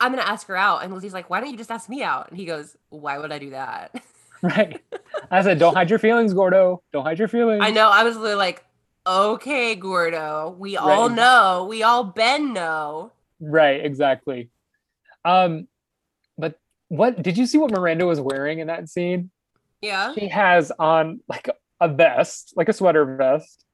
[0.00, 0.82] I'm gonna ask her out.
[0.84, 2.28] And Lizzie's like, why don't you just ask me out?
[2.30, 3.94] And he goes, Why would I do that?
[4.40, 4.80] Right.
[5.32, 6.80] I said, Don't hide your feelings, Gordo.
[6.92, 7.60] Don't hide your feelings.
[7.60, 7.88] I know.
[7.90, 8.64] I was literally like,
[9.08, 10.54] okay, Gordo.
[10.58, 11.66] We all know.
[11.68, 13.12] We all Ben know.
[13.40, 14.50] Right, exactly.
[15.24, 15.68] Um,
[16.36, 19.30] but what did you see what Miranda was wearing in that scene?
[19.80, 20.14] Yeah.
[20.14, 21.48] She has on like
[21.80, 23.64] a vest, like a sweater vest,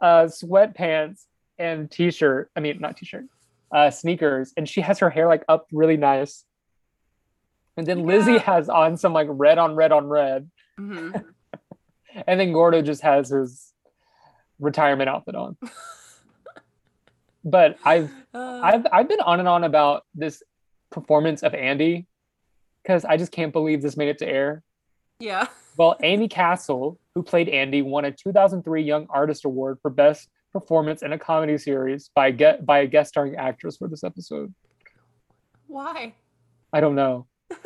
[0.00, 1.22] uh, sweatpants
[1.58, 2.50] and t-shirt.
[2.54, 3.24] I mean, not t-shirt,
[3.72, 6.44] uh, sneakers, and she has her hair like up really nice.
[7.76, 11.10] And then Lizzie has on some like red on red on red, hmm
[12.26, 13.73] and then Gordo just has his
[14.60, 15.56] retirement outfit on.
[17.44, 20.42] but I've Uh, I've I've been on and on about this
[20.90, 22.08] performance of Andy
[22.82, 24.62] because I just can't believe this made it to air.
[25.20, 25.46] yeah.
[25.76, 31.02] Well, Amy Castle, who played Andy, won a 2003 Young Artist Award for Best Performance
[31.02, 34.54] in a Comedy Series by get by a guest starring actress for this episode.
[35.66, 36.14] Why?
[36.72, 37.26] I don't know.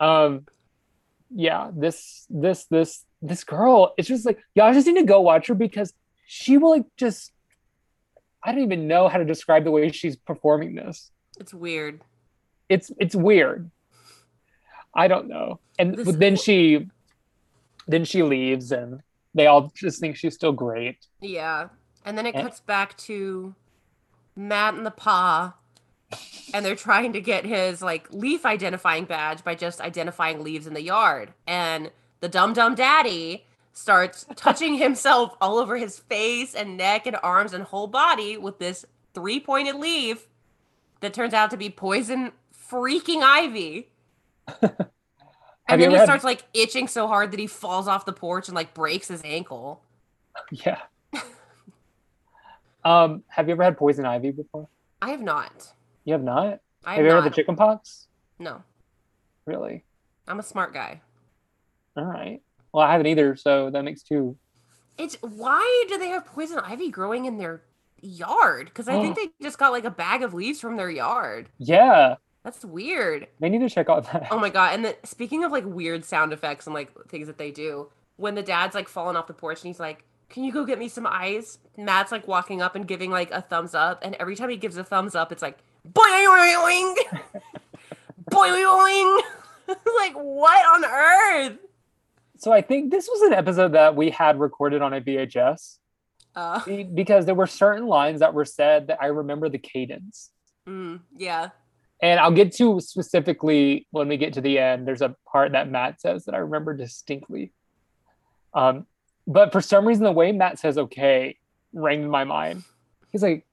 [0.00, 0.46] Um,
[1.30, 5.46] yeah, this this this this girl, it's just like y'all just need to go watch
[5.48, 5.92] her because
[6.26, 7.32] she will like just.
[8.42, 11.10] I don't even know how to describe the way she's performing this.
[11.38, 12.00] It's weird.
[12.68, 13.70] it's it's weird.
[14.94, 15.60] I don't know.
[15.78, 16.88] And This- but then she
[17.86, 19.02] then she leaves and
[19.34, 20.96] they all just think she's still great.
[21.20, 21.68] Yeah.
[22.04, 22.42] And then it Eh.
[22.42, 23.54] cuts back to
[24.36, 25.54] Matt and the Pa.
[26.54, 30.74] And they're trying to get his like leaf identifying badge by just identifying leaves in
[30.74, 31.32] the yard.
[31.46, 37.16] And the dum dum daddy starts touching himself all over his face and neck and
[37.22, 40.26] arms and whole body with this three pointed leaf
[41.00, 42.32] that turns out to be poison
[42.70, 43.88] freaking ivy.
[45.68, 48.48] And then he had- starts like itching so hard that he falls off the porch
[48.48, 49.82] and like breaks his ankle.
[50.50, 50.78] Yeah.
[52.84, 54.68] um, have you ever had poison ivy before?
[55.02, 55.72] I have not.
[56.04, 56.60] You have not?
[56.84, 58.06] I Have, have you ever had the chicken pox?
[58.38, 58.62] no,
[59.46, 59.84] Really?
[60.28, 61.00] I'm a smart guy.
[62.00, 62.40] All right.
[62.72, 64.36] Well, I haven't either, so that makes two.
[64.96, 67.62] It's why do they have poison ivy growing in their
[68.00, 68.66] yard?
[68.66, 69.22] Because I think mm.
[69.22, 71.50] they just got like a bag of leaves from their yard.
[71.58, 73.26] Yeah, That's weird.
[73.38, 74.28] they need to check out that.
[74.30, 74.74] Oh my god!
[74.74, 78.34] And then speaking of like weird sound effects and like things that they do, when
[78.34, 80.88] the dad's like falling off the porch and he's like, "Can you go get me
[80.88, 84.48] some ice?" Matt's like walking up and giving like a thumbs up, and every time
[84.48, 85.58] he gives a thumbs up, it's like
[85.92, 86.96] boing
[88.30, 89.20] boing.
[89.98, 91.58] like what on earth?
[92.40, 95.78] So I think this was an episode that we had recorded on a VHS
[96.34, 96.60] Uh,
[96.94, 100.30] because there were certain lines that were said that I remember the cadence.
[100.66, 101.50] mm, yeah.
[102.02, 104.88] And I'll get to specifically when we get to the end.
[104.88, 107.52] There's a part that Matt says that I remember distinctly.
[108.54, 108.86] Um,
[109.26, 111.36] but for some reason, the way Matt says "okay"
[111.74, 112.64] rang in my mind.
[113.12, 113.44] He's like,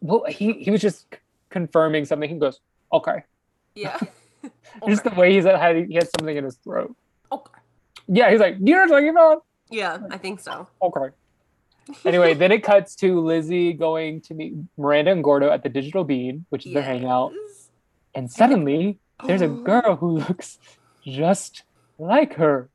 [0.00, 1.18] well, he he was just c-
[1.50, 2.30] confirming something.
[2.30, 2.60] He goes,
[2.92, 3.24] "Okay,"
[3.74, 3.98] Yeah.
[4.88, 6.94] just the way he said had he had something in his throat.
[7.32, 7.60] Okay.
[8.08, 10.68] Yeah, he's like, "You're talking about." Yeah, I think so.
[10.82, 11.14] Okay.
[12.04, 16.02] Anyway, then it cuts to Lizzie going to meet Miranda and Gordo at the Digital
[16.02, 17.32] Bean, which is their hangout.
[18.12, 19.62] And suddenly, there's a oh.
[19.62, 20.58] girl who looks
[21.04, 21.62] just
[21.96, 22.68] like her.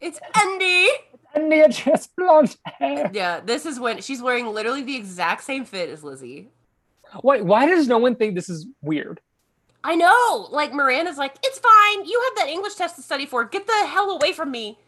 [0.00, 0.88] It's Andy.
[1.34, 3.10] And they had just blonde hair.
[3.12, 6.48] Yeah, this is when she's wearing literally the exact same fit as Lizzie.
[7.22, 9.20] Wait, why does no one think this is weird?
[9.86, 10.48] I know.
[10.50, 12.04] Like Miranda's like, it's fine.
[12.04, 13.44] You have that English test to study for.
[13.44, 14.78] Get the hell away from me.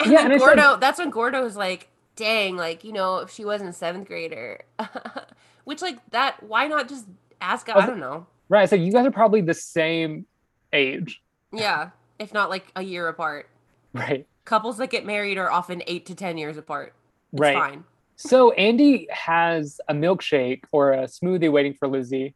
[0.00, 3.30] And Yeah, and I Gordo, that's when Gordo was like, dang, like, you know, if
[3.30, 4.62] she wasn't a seventh grader.
[5.64, 7.04] Which like that, why not just
[7.40, 8.26] ask I it- don't know.
[8.48, 8.70] Right.
[8.70, 10.24] So you guys are probably the same
[10.72, 11.20] age.
[11.52, 11.90] Yeah.
[12.18, 13.50] If not like a year apart.
[13.92, 14.26] Right.
[14.46, 16.94] Couples that get married are often eight to ten years apart.
[17.32, 17.54] It's right.
[17.54, 17.84] fine.
[18.14, 22.34] So Andy has a milkshake or a smoothie waiting for Lizzie,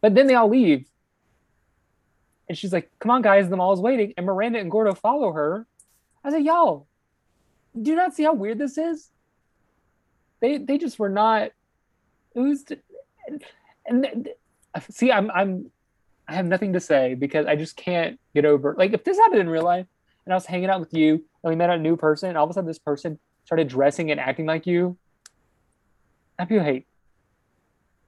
[0.00, 0.86] but then they all leave.
[2.52, 4.12] And she's like, come on, guys, the mall is waiting.
[4.18, 5.66] And Miranda and Gordo follow her.
[6.22, 6.86] I said, y'all,
[7.80, 9.08] do you not see how weird this is?
[10.40, 11.52] They they just were not
[12.34, 12.66] it was
[13.26, 13.42] and,
[13.86, 14.28] and
[14.90, 15.70] see I'm I'm
[16.28, 19.40] I have nothing to say because I just can't get over like if this happened
[19.40, 19.86] in real life
[20.26, 22.44] and I was hanging out with you and we met a new person and all
[22.44, 24.98] of a sudden this person started dressing and acting like you,
[26.38, 26.86] I'd be hate.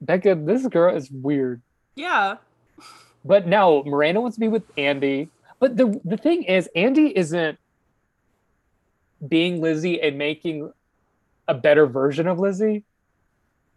[0.03, 1.63] Becca, this girl is weird.
[1.97, 2.37] Yeah.
[3.25, 5.29] But now Miranda wants to be with Andy.
[5.61, 7.59] But the the thing is, Andy isn't
[9.27, 10.73] being Lizzie and making
[11.49, 12.85] a better version of Lizzie.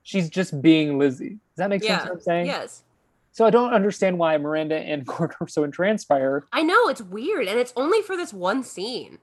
[0.04, 1.30] She's just being Lizzie.
[1.30, 2.00] Does that make Yeah.
[2.00, 2.10] sense?
[2.10, 2.46] What I'm saying.
[2.48, 2.84] Yes.
[3.32, 6.46] So I don't understand why Miranda and Gordon are so entranced by her.
[6.52, 9.20] I know it's weird, and it's only for this one scene.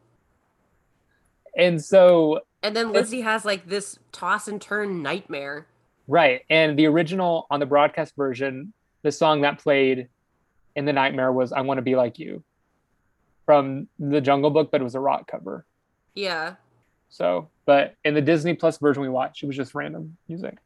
[1.57, 5.67] And so And then Lizzie has like this toss and turn nightmare.
[6.09, 8.73] right, and the original on the broadcast version,
[9.03, 10.09] the song that played
[10.77, 12.43] in the nightmare was "I Want to Be Like You"
[13.45, 15.65] from the Jungle Book, but it was a rock cover.
[16.15, 16.55] Yeah.
[17.09, 20.57] So, but in the Disney Plus version we watched, it was just random music.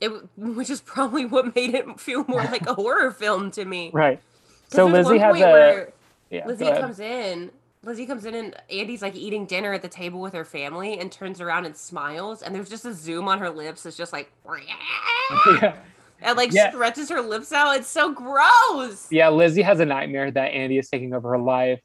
[0.00, 3.90] It, which is probably what made it feel more like a horror film to me.
[3.92, 4.20] Right.
[4.68, 5.86] So Lizzie has a
[6.30, 6.46] yeah.
[6.46, 7.50] Lizzie comes in.
[7.84, 11.12] Lizzie comes in and Andy's like eating dinner at the table with her family and
[11.12, 13.84] turns around and smiles and there's just a zoom on her lips.
[13.84, 14.32] It's just like
[15.46, 15.76] yeah.
[16.22, 16.70] And like Yeah.
[16.70, 17.76] stretches her lips out.
[17.76, 19.06] It's so gross.
[19.10, 21.80] yeah, Lizzie has a nightmare that Andy is taking over her life.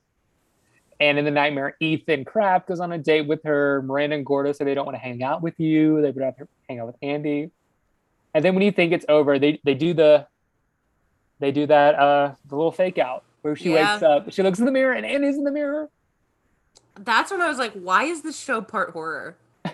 [1.01, 3.82] And in the nightmare, Ethan Craft goes on a date with her.
[3.84, 6.01] Miranda and Gordo say they don't want to hang out with you.
[6.01, 7.51] They would rather hang out with Andy.
[8.34, 10.27] And then when you think it's over, they they do the
[11.39, 13.93] they do that uh the little fake out where she Yeah.
[13.93, 15.89] wakes up, she looks in the mirror, and Andy's in the mirror.
[16.95, 19.38] That's when I was like, why is this show part horror?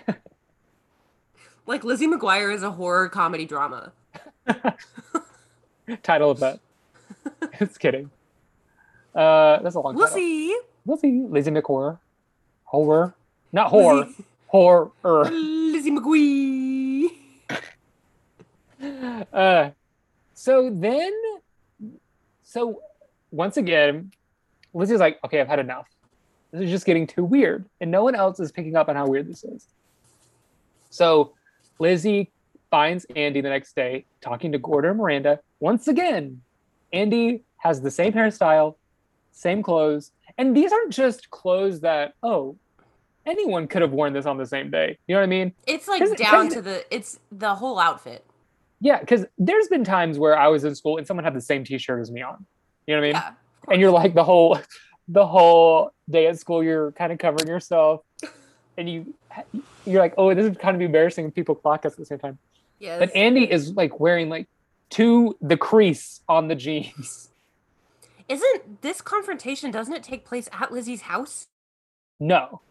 [1.65, 3.91] like Lizzie McGuire is a horror comedy drama.
[6.03, 6.59] Title of that.
[7.59, 8.09] Just kidding.
[9.13, 10.17] Uh, that's a long We'll title.
[10.17, 10.59] see.
[10.85, 11.25] We'll see.
[11.27, 11.99] Lizzie McHorror.
[12.65, 13.13] Horror.
[13.51, 14.05] Not horror.
[14.05, 14.91] Lizzie, Horror.
[15.31, 17.09] Lizzie McGuire.
[19.33, 19.71] Uh,
[20.35, 21.11] so then,
[22.43, 22.81] so
[23.31, 24.11] once again,
[24.73, 25.87] Lizzie's like, okay, I've had enough.
[26.51, 27.65] This is just getting too weird.
[27.81, 29.65] And no one else is picking up on how weird this is.
[30.91, 31.33] So
[31.79, 32.29] Lizzie
[32.75, 35.39] finds Andy the next day talking to Gordon and Miranda.
[35.61, 36.41] Once again,
[36.91, 38.75] Andy has the same hairstyle,
[39.31, 40.11] same clothes.
[40.37, 42.57] And these aren't just clothes that, oh,
[43.25, 44.97] anyone could have worn this on the same day.
[45.07, 45.53] You know what I mean?
[45.65, 48.25] It's like 'Cause- down 'cause- to the it's the whole outfit.
[48.81, 51.63] Yeah, because there's been times where I was in school and someone had the same
[51.63, 52.45] T-shirt as me on.
[52.87, 53.15] You know what I mean?
[53.15, 53.71] Yeah.
[53.71, 54.59] And you're like the whole,
[55.07, 58.01] the whole day at school, you're kind of covering yourself,
[58.77, 59.13] and you,
[59.85, 61.27] you're like, oh, this is kind of embarrassing.
[61.27, 62.37] if People clock us at the same time.
[62.79, 62.99] Yes.
[62.99, 64.47] But Andy is like wearing like
[64.91, 67.29] to the crease on the jeans.
[68.27, 71.47] Isn't this confrontation doesn't it take place at Lizzie's house?
[72.19, 72.61] No,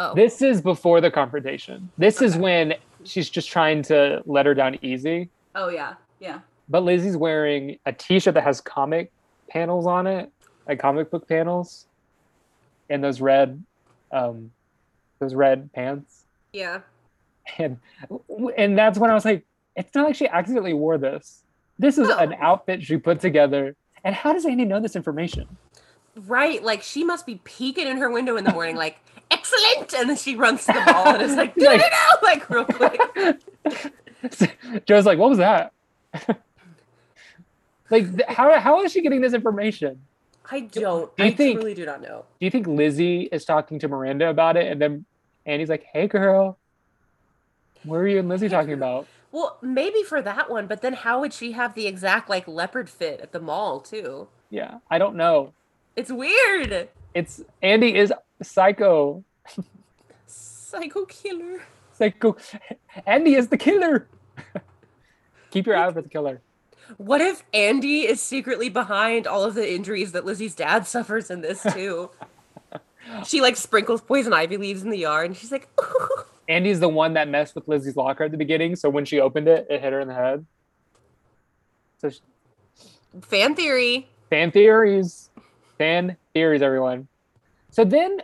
[0.00, 0.14] Oh.
[0.14, 1.90] this is before the confrontation.
[1.98, 2.74] This is when
[3.04, 5.28] she's just trying to let her down easy.
[5.54, 5.94] oh yeah.
[6.18, 6.40] Yeah.
[6.68, 9.10] But Lizzie's wearing a T-shirt that has comic
[9.50, 10.30] panels on it,
[10.66, 11.86] like comic book panels,
[12.88, 13.62] and those red,
[14.10, 14.50] um,
[15.18, 16.24] those red pants.
[16.52, 16.80] Yeah.
[17.58, 17.78] And
[18.56, 19.44] and that's when I was like,
[19.76, 21.42] it's not like she accidentally wore this.
[21.78, 22.18] This is No.
[22.18, 23.74] an outfit she put together.
[24.04, 25.48] And how does Andy know this information?
[26.14, 26.62] Right.
[26.62, 28.98] Like she must be peeking in her window in the morning, like,
[29.30, 29.94] excellent.
[29.94, 32.64] And then she runs to the ball and is like, no, no, no, like real
[32.64, 33.00] quick.
[34.86, 35.72] Jo's like, what was that?
[37.90, 40.00] like, how how is she getting this information?
[40.50, 41.14] I don't.
[41.16, 42.24] Do you I think- truly do not know.
[42.40, 45.04] Do you think Lizzie is talking to Miranda about it, and then
[45.46, 46.58] Andy's like, "Hey, girl,
[47.84, 51.20] what were you and Lizzie talking about?" Well, maybe for that one, but then how
[51.20, 54.28] would she have the exact like leopard fit at the mall too?
[54.50, 55.54] Yeah, I don't know.
[55.96, 56.88] It's weird.
[57.14, 58.12] It's Andy is
[58.42, 59.24] psycho.
[60.26, 61.62] Psycho killer.
[61.92, 62.36] Psycho.
[63.06, 64.06] Andy is the killer.
[65.50, 66.40] Keep your eye out for the killer.
[66.96, 71.40] What if Andy is secretly behind all of the injuries that Lizzie's dad suffers in
[71.40, 72.10] this too?
[73.26, 75.68] she like sprinkles poison ivy leaves in the yard and she's like,
[76.48, 79.48] Andy's the one that messed with Lizzie's locker at the beginning, so when she opened
[79.48, 80.44] it, it hit her in the head.
[81.98, 82.20] So she-
[83.22, 84.08] fan theory.
[84.30, 85.28] fan theories
[85.76, 87.06] fan theories everyone
[87.70, 88.22] so then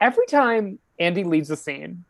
[0.00, 2.02] every time andy leaves the scene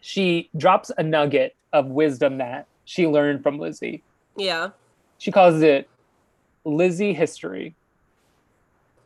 [0.00, 4.02] she drops a nugget of wisdom that she learned from lizzie
[4.36, 4.70] Yeah.
[5.18, 5.88] she calls it
[6.64, 7.76] lizzie history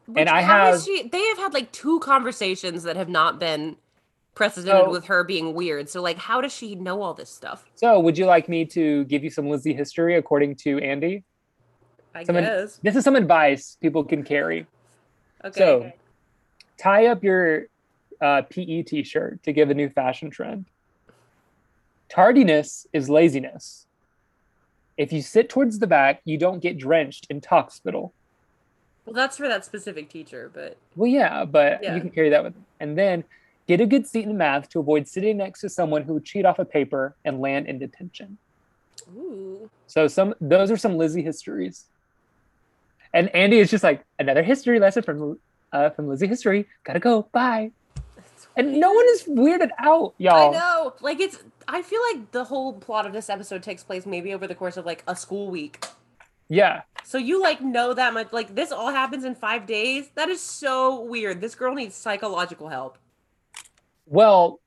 [0.06, 3.76] Which, I how have- she they have had like two conversations that have not been
[4.40, 5.88] precedented So- with her being weird.
[5.88, 7.64] So like how does she know all this stuff?
[7.74, 11.24] so would you like me to give you some lizzie history according to andy
[12.14, 12.78] I Someone- guess.
[12.82, 14.66] this is some advice people can carry
[15.44, 15.58] Okay.
[15.58, 15.92] so
[16.78, 17.66] tie up your
[18.20, 20.66] uh, pe t-shirt to give a new fashion trend
[22.08, 23.86] tardiness is laziness
[24.96, 28.12] if you sit towards the back you don't get drenched in talk spittle
[29.04, 31.94] well that's for that specific teacher, but well yeah but Yeah.
[31.94, 33.24] you can carry that with and then
[33.68, 36.44] get a good seat in math to avoid sitting next to someone who would cheat
[36.44, 38.38] off a paper and land in detention
[39.14, 39.70] Ooh.
[39.86, 41.86] So some those are some Lizzie histories.
[43.12, 45.38] And Andy is just like another history lesson from
[45.72, 46.66] uh, from Lizzie history.
[46.84, 47.28] Gotta go.
[47.32, 47.70] Bye.
[48.56, 50.48] And no one is weirded out, y'all.
[50.48, 50.94] I know.
[51.00, 51.38] Like it's
[51.68, 54.76] I feel like the whole plot of this episode takes place maybe over the course
[54.76, 55.84] of like a school week.
[56.48, 56.82] Yeah.
[57.04, 60.10] So you like know that much like this all happens in 5 days?
[60.14, 61.40] That is so weird.
[61.40, 62.98] This girl needs psychological help.
[64.06, 64.60] Well,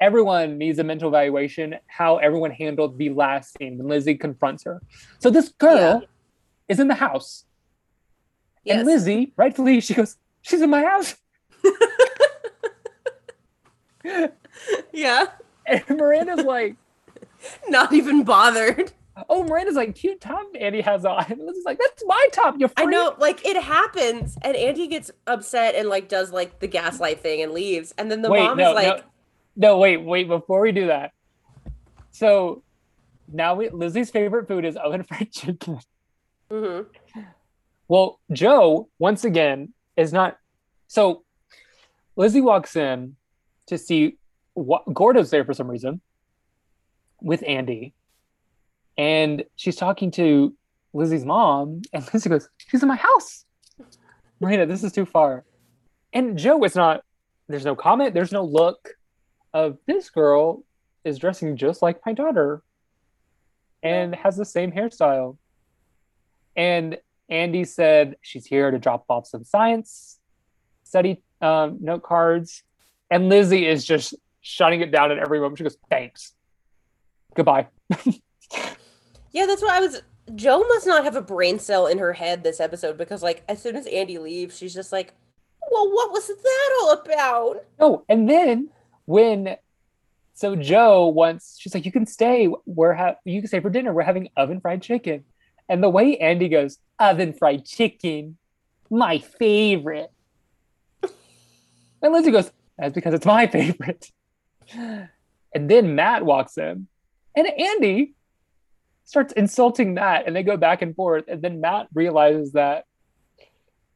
[0.00, 4.82] everyone needs a mental evaluation how everyone handled the last scene when Lizzie confronts her.
[5.20, 6.00] So this girl Yeah.
[6.68, 7.44] is in the house.
[8.64, 8.78] Yes.
[8.78, 11.14] And Lizzie, rightfully, she goes, She's in my house.
[14.92, 15.26] yeah.
[15.66, 16.76] And Miranda's like,
[17.68, 18.92] Not even bothered.
[19.28, 21.24] Oh, Miranda's like, cute top Andy has on.
[21.30, 24.88] And Lizzie's like, That's my top, you're I freak." know, like it happens, and Andy
[24.88, 28.42] gets upset and like does like the gaslight thing and leaves, and then the wait,
[28.42, 29.04] mom no, is like,
[29.56, 31.12] no, no, wait, wait, before we do that.
[32.10, 32.62] So
[33.32, 35.78] now we, Lizzie's favorite food is oven fried chicken.
[36.50, 36.86] "Mhm."
[37.86, 40.38] Well, Jo, once again, is not.
[40.88, 41.22] So
[42.16, 43.16] Lizzie walks in
[43.66, 44.16] to see
[44.54, 46.00] what Gordo's there for some reason
[47.20, 47.92] with Andy.
[48.96, 50.54] And she's talking to
[50.92, 53.44] Lizzie's mom, and Lizzie goes, She's in my house.
[54.40, 55.44] Marina, this is too far.
[56.12, 57.02] And Jo is not,
[57.48, 58.90] there's no comment, there's no look
[59.52, 60.64] of this girl
[61.04, 62.62] is dressing just like my daughter
[63.82, 65.36] and has the same hairstyle.
[66.56, 70.18] And Andy said she's here to drop off some science
[70.84, 72.62] study um, note cards.
[73.10, 75.58] And Lizzie is just shutting it down at every moment.
[75.58, 76.32] She goes, thanks.
[77.34, 77.66] Goodbye.
[79.34, 80.00] Yeah, that's why I was.
[80.34, 83.60] Jo must not have a brain cell in her head this episode because, like, as
[83.60, 85.12] soon as Andy leaves, she's just like,
[85.70, 88.70] "Well, what was that all about?" Oh, and then
[89.04, 89.56] when
[90.32, 92.48] so Jo wants she's like, you can stay.
[92.64, 93.92] We're ha- you can stay for dinner.
[93.92, 95.24] We're having oven fried chicken.
[95.68, 98.36] And the way Andy goes, oven fried chicken,
[98.90, 100.10] my favorite.
[101.02, 104.10] and Lizzie goes, that's because it's my favorite.
[104.74, 106.88] And then Matt walks in,
[107.36, 108.14] and Andy
[109.04, 111.24] starts insulting Matt, and they go back and forth.
[111.28, 112.84] And then Matt realizes that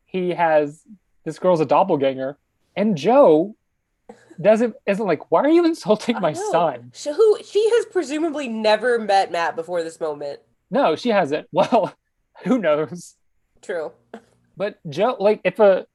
[0.05, 0.83] he has
[1.25, 2.39] this girl's a doppelganger,
[2.77, 3.55] and Jo
[4.41, 6.93] doesn't isn't like, why are you insulting my son?
[6.95, 10.41] She, who she has presumably never met Matt before this moment.
[10.71, 11.49] No, she hasn't.
[11.53, 11.93] Well,
[12.45, 13.17] who knows?
[13.63, 13.93] True.
[14.57, 15.87] But Jo, like, if a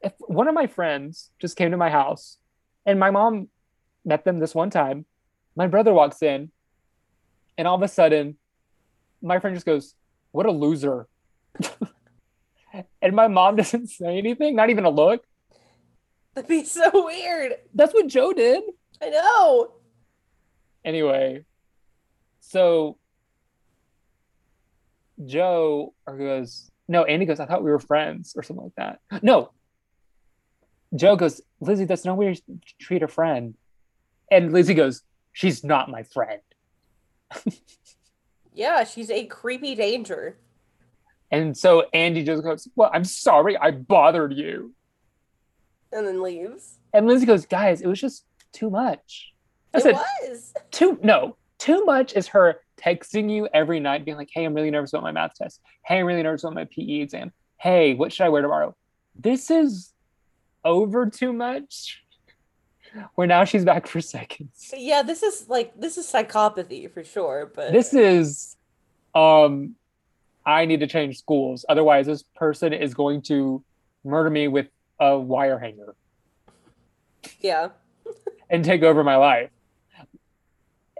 [0.00, 2.38] if one of my friends just came to my house,
[2.86, 3.48] and my mom
[4.04, 5.04] met them this one time,
[5.56, 6.52] my brother walks in,
[7.58, 8.38] and all of a sudden,
[9.20, 9.94] my friend just goes,
[10.30, 11.08] "What a loser,"
[13.02, 15.24] and my mom doesn't say anything, not even a look.
[16.34, 17.56] That'd be so weird.
[17.74, 18.62] That's what Jo did.
[19.02, 19.72] I know.
[20.84, 21.44] anyway,
[22.40, 22.96] so
[25.26, 29.22] Jo or goes, no, Andy goes, I thought we were friends or something like that.
[29.22, 29.50] No.
[30.94, 32.42] Jo goes, Lizzie, that's no way to
[32.80, 33.54] treat a friend.
[34.30, 35.02] And Lizzie goes,
[35.32, 36.40] She's not my friend.
[38.54, 40.36] Yeah, she's a creepy danger.
[41.30, 44.74] And so Andy just goes, Well, I'm sorry I bothered you.
[45.92, 46.78] And then leaves.
[46.92, 49.32] And Lizzie goes, Guys, it was just too much.
[49.74, 50.54] I it said, was.
[50.70, 54.70] too no too much is her texting you every night being like hey i'm really
[54.70, 58.12] nervous about my math test hey i'm really nervous about my pe exam hey what
[58.12, 58.74] should i wear tomorrow
[59.14, 59.92] this is
[60.64, 62.02] over too much
[63.14, 67.50] where now she's back for seconds Yeah, this is like this is psychopathy for sure,
[67.54, 68.56] but this is
[69.14, 69.74] um
[70.44, 73.64] i need to change schools otherwise this person is going to
[74.04, 74.66] murder me with
[75.00, 75.94] a wire hanger
[77.40, 77.68] yeah.
[78.50, 79.50] and take over my life.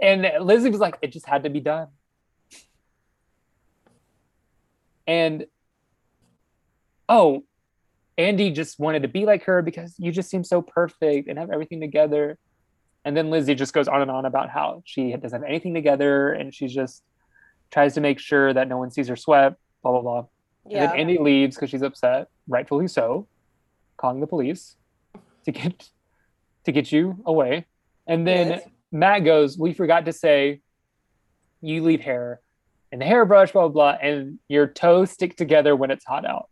[0.01, 1.89] And Lizzie was like, it just had to be done.
[5.07, 5.47] And
[7.09, 7.45] oh,
[8.19, 11.51] Andy just wanted to be like her because you just seem so perfect and have
[11.51, 12.37] everything together.
[13.05, 16.33] And then Lizzie just goes on and on about how she doesn't have anything together
[16.33, 17.05] and she just
[17.71, 20.19] tries to make sure that no one sees her sweat, blah, blah, blah.
[20.64, 20.87] And Yeah.
[20.89, 23.29] then Andy leaves because she's upset, rightfully so,
[23.97, 24.77] calling the police
[25.45, 25.89] to get
[26.64, 27.66] to get you away.
[28.07, 28.69] And then Yes.
[28.91, 30.61] Matt goes, We forgot to say
[31.61, 32.41] you leave hair
[32.91, 36.49] and the hairbrush, blah, blah, blah, and your toes stick together when it's hot out.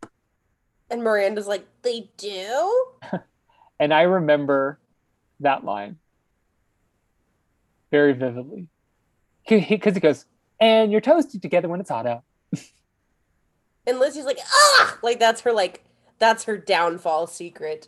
[0.91, 2.87] And Miranda's like, they do?
[3.79, 4.79] And I remember
[5.41, 5.99] that line
[7.91, 8.69] very vividly.
[9.47, 10.25] Because he goes,
[10.59, 12.23] and your toes stick together when it's hot out.
[13.89, 14.99] And Lizzie's like, ah!
[15.01, 15.85] Like that's her like
[16.19, 17.87] that's her downfall secret.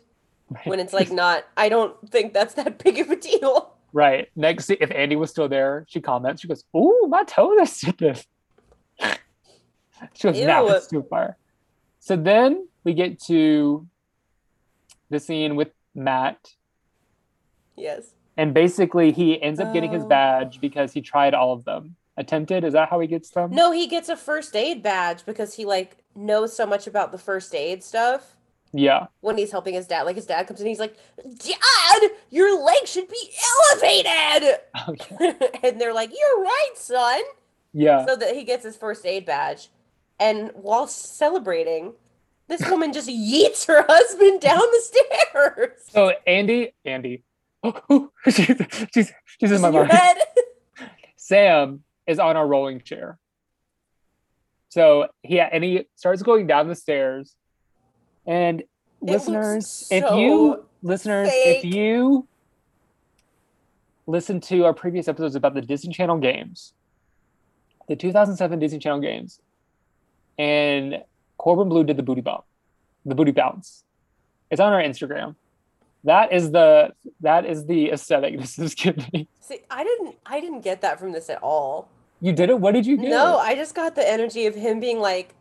[0.63, 3.73] When it's like not I don't think that's that big of a deal.
[3.91, 4.29] Right.
[4.33, 6.41] Next, if Andy was still there, she comments.
[6.41, 8.23] She goes, "Ooh, my toe is stupid."
[9.01, 10.75] she goes, "Now Ew.
[10.75, 11.35] it's too far."
[11.99, 13.87] So then we get to
[15.09, 16.53] the scene with Matt,
[17.75, 18.13] Yes.
[18.37, 20.07] and basically he ends up getting his Oh.
[20.07, 21.95] badge because he tried all of them.
[22.17, 22.63] Attempted.
[22.65, 23.51] Is that how he gets them?
[23.51, 27.17] No, he gets a first aid badge because he like knows so much about the
[27.17, 28.35] first aid stuff
[28.73, 29.07] Yeah.
[29.21, 30.01] when he's helping his dad.
[30.03, 30.97] Like his dad comes in, he's like,
[31.37, 33.31] "Dad, your leg should be
[33.71, 34.59] elevated,"
[35.21, 35.33] yeah.
[35.63, 37.21] and they're like, "You're right, son."
[37.73, 38.05] Yeah.
[38.05, 39.69] So that he gets his first aid badge,
[40.19, 41.93] and while celebrating,
[42.49, 45.79] this woman just yeets her husband down the stairs.
[45.87, 47.23] So Andy, Andy,
[48.29, 48.61] she's,
[48.93, 50.17] she's, she's in my in mind.
[51.15, 53.17] Sam is on a rolling chair.
[54.69, 57.35] So he and he starts going down the stairs.
[58.25, 58.63] And
[59.01, 61.57] looks listeners, if you listeners, fake.
[61.57, 62.27] if you
[64.07, 66.73] listen to our previous episodes about the Disney Channel games,
[67.87, 69.39] the 2007 Disney Channel games,
[70.37, 71.03] and
[71.39, 72.43] Corbin Bleu did the booty bump,
[73.05, 73.83] the booty bounce.
[74.51, 75.35] It's on our Instagram.
[76.03, 79.05] That is the that is the aesthetic this is giving.
[79.13, 79.27] Me.
[79.39, 81.89] See, I didn't, I didn't get that from this at all.
[82.21, 82.59] You did it.
[82.59, 83.07] What did you do?
[83.09, 85.33] No, I just got the energy of him being like,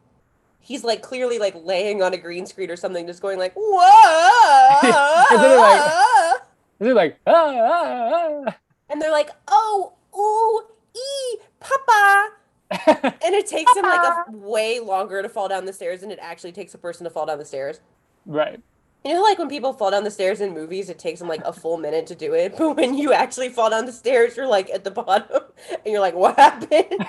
[0.60, 4.78] he's like clearly like laying on a green screen or something, just going like, whoa,
[5.30, 6.40] And they're like-
[6.80, 8.56] Is it like ah, ah,
[8.88, 10.62] and they're like, oh, ooh,
[10.96, 12.30] ee, papa.
[12.70, 16.18] And it takes him like a way longer to fall down the stairs than it
[16.20, 17.80] actually takes a person to fall down the stairs.
[18.26, 18.60] right?
[19.04, 21.40] You know, like when people fall down the stairs in movies, it takes them like
[21.44, 22.54] a full minute to do it.
[22.58, 26.00] But when you actually fall down the stairs, you're like at the bottom and you're
[26.00, 27.06] like, what happened?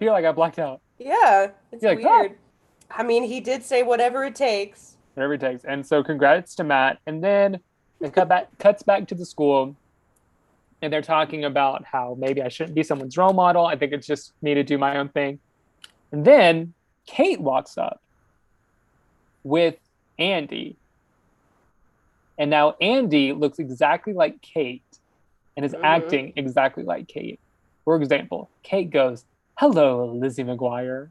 [0.00, 0.80] You're like I blacked out.
[0.98, 2.32] yeah, it's You're like, "Ah." weird.
[2.90, 4.96] I mean, he did say whatever it takes.
[5.14, 5.64] Whatever it takes.
[5.64, 6.98] And so congrats to Matt.
[7.06, 7.60] And then
[8.00, 9.74] it cut back cuts back to the school
[10.82, 13.66] and they're talking about how maybe I shouldn't be someone's role model.
[13.66, 15.38] I think it's just me to do my own thing.
[16.12, 16.72] And then
[17.06, 18.00] Kate walks up
[19.44, 19.76] with
[20.18, 20.76] Andy.
[22.38, 24.82] And now Andy looks exactly like Kate
[25.56, 25.80] and is Mhm.
[25.82, 27.40] acting exactly like Kate.
[27.84, 29.24] For example, Kate goes,
[29.56, 31.10] Hello, Lizzie McGuire.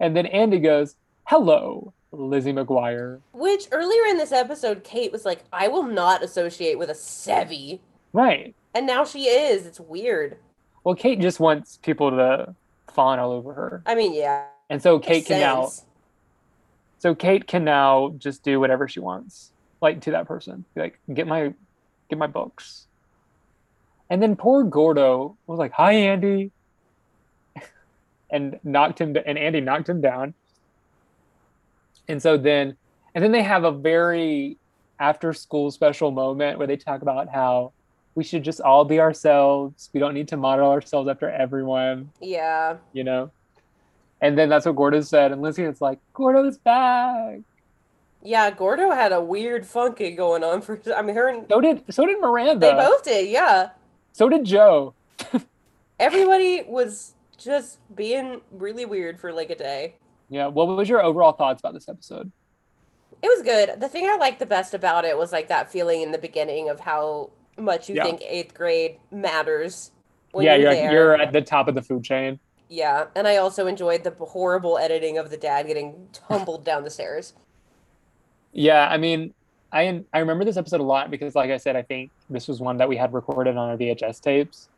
[0.00, 3.20] And then Andy goes, Hello, Lizzie McGuire.
[3.32, 7.78] Which earlier in this episode, Kate was like, I will not associate with a Sevi.
[8.12, 8.54] Right.
[8.74, 9.66] And now she is.
[9.66, 10.36] It's weird.
[10.84, 12.54] Well, Kate just wants people to
[12.92, 13.82] fawn all over her.
[13.86, 14.44] I mean, yeah.
[14.68, 15.70] And so Kate can now
[17.00, 19.52] so Kate can now just do whatever she wants.
[19.80, 20.66] Like to that person.
[20.74, 21.54] Be like, get my
[22.10, 22.86] get my books.
[24.10, 26.52] And then poor Gordo was like, Hi Andy.
[28.30, 30.34] and knocked him and Andy knocked him down.
[32.06, 32.76] And so then
[33.14, 34.58] and then they have a very
[34.98, 37.72] after school special moment where they talk about how
[38.14, 39.88] we should just all be ourselves.
[39.92, 42.76] We don't need to model ourselves after everyone Yeah.
[42.92, 43.30] you know?
[44.20, 45.32] And then that's what Gordo said.
[45.32, 47.38] And Lizzie is like, Gordo's back.
[48.22, 51.84] Yeah, Gordo had a weird funky going on for I mean her and So did
[51.90, 52.60] so did Miranda.
[52.60, 53.70] they both did, yeah.
[54.12, 54.92] So did Jo.
[55.98, 59.94] Everybody was just being really weird for like a day.
[60.28, 60.46] Yeah.
[60.48, 62.30] What was your overall thoughts about this episode?
[63.22, 63.80] It was good.
[63.80, 66.68] The thing I liked the best about it was like that feeling in the beginning
[66.70, 67.30] of how
[67.60, 68.04] much you Yeah.
[68.04, 69.90] think eighth grade matters
[70.32, 72.38] when yeah, you're you're you're at the top of the food chain.
[72.68, 76.90] Yeah, and I also enjoyed the horrible editing of the dad getting tumbled down the
[76.90, 77.34] stairs.
[78.52, 79.34] Yeah, I mean,
[79.72, 82.60] I I remember this episode a lot because, like I said, I think this was
[82.60, 84.68] one that we had recorded on our VHS tapes.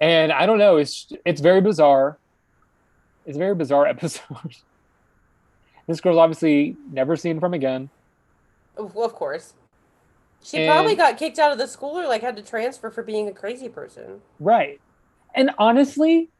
[0.00, 2.18] And I don't know, it's it's very bizarre.
[3.26, 4.56] It's a very bizarre episode.
[5.86, 7.90] this girl's obviously never seen from again.
[8.76, 9.54] Of of course.
[10.42, 13.02] She And- probably got kicked out of the school or like had to transfer for
[13.02, 14.22] being a crazy person.
[14.38, 14.80] Right.
[15.34, 16.30] And honestly,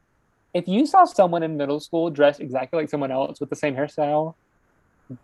[0.53, 3.75] if you saw someone in middle school dressed exactly like someone else with the same
[3.75, 4.35] hairstyle,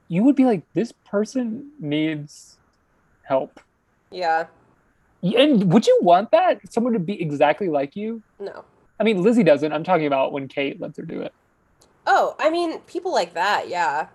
[0.07, 2.57] you would be like, this person needs
[3.23, 3.59] help.
[4.11, 4.47] Yeah.
[5.23, 6.71] And would you want that?
[6.71, 8.21] Someone to be exactly like you?
[8.39, 8.63] No.
[8.99, 9.71] I mean, Lizzie doesn't.
[9.73, 11.33] I'm talking about when Kate lets her do it.
[12.05, 14.07] Oh, I mean, people like that, yeah.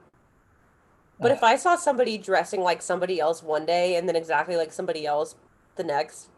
[1.22, 4.72] But if I saw somebody dressing like somebody else one day and then exactly like
[4.72, 5.36] somebody else
[5.76, 6.28] the next,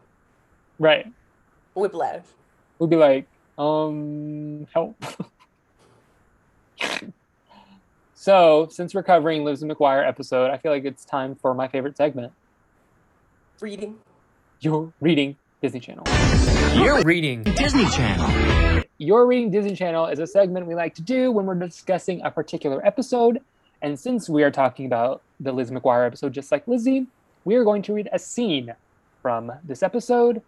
[0.77, 1.07] Right.
[1.73, 2.23] whiplash.
[2.79, 3.25] We'd be like,
[3.57, 4.95] um, help.
[8.13, 11.97] so, since we're covering Lizzie McGuire episode, I feel like it's time for my favorite
[11.97, 12.31] segment.
[13.59, 13.95] Reading.
[14.59, 16.03] You're reading Disney Channel.
[16.75, 18.83] You're reading Disney Channel.
[18.97, 22.31] Your Reading Disney Channel is a segment we like to do when we're discussing a
[22.31, 23.41] particular episode.
[23.85, 27.05] And since we are talking about the Liz McGuire episode, just like Lizzie,
[27.43, 28.73] we are going to read a scene
[29.21, 30.41] from this episode.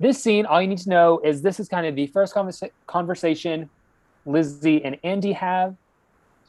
[0.00, 2.72] This scene, all you need to know is this is kind of the first conversa-
[2.88, 3.70] conversation
[4.26, 5.76] Lizzie and Andy have.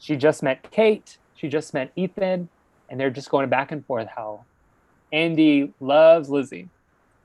[0.00, 2.48] She just met Kate, she just met Ethan,
[2.88, 4.44] and they're just going back and forth how
[5.12, 6.68] Andy loves Lizzie.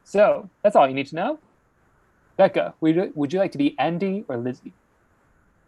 [0.03, 1.39] So that's all you need to know.
[2.37, 4.73] Becca, would you, would you like to be Andy or Lizzie?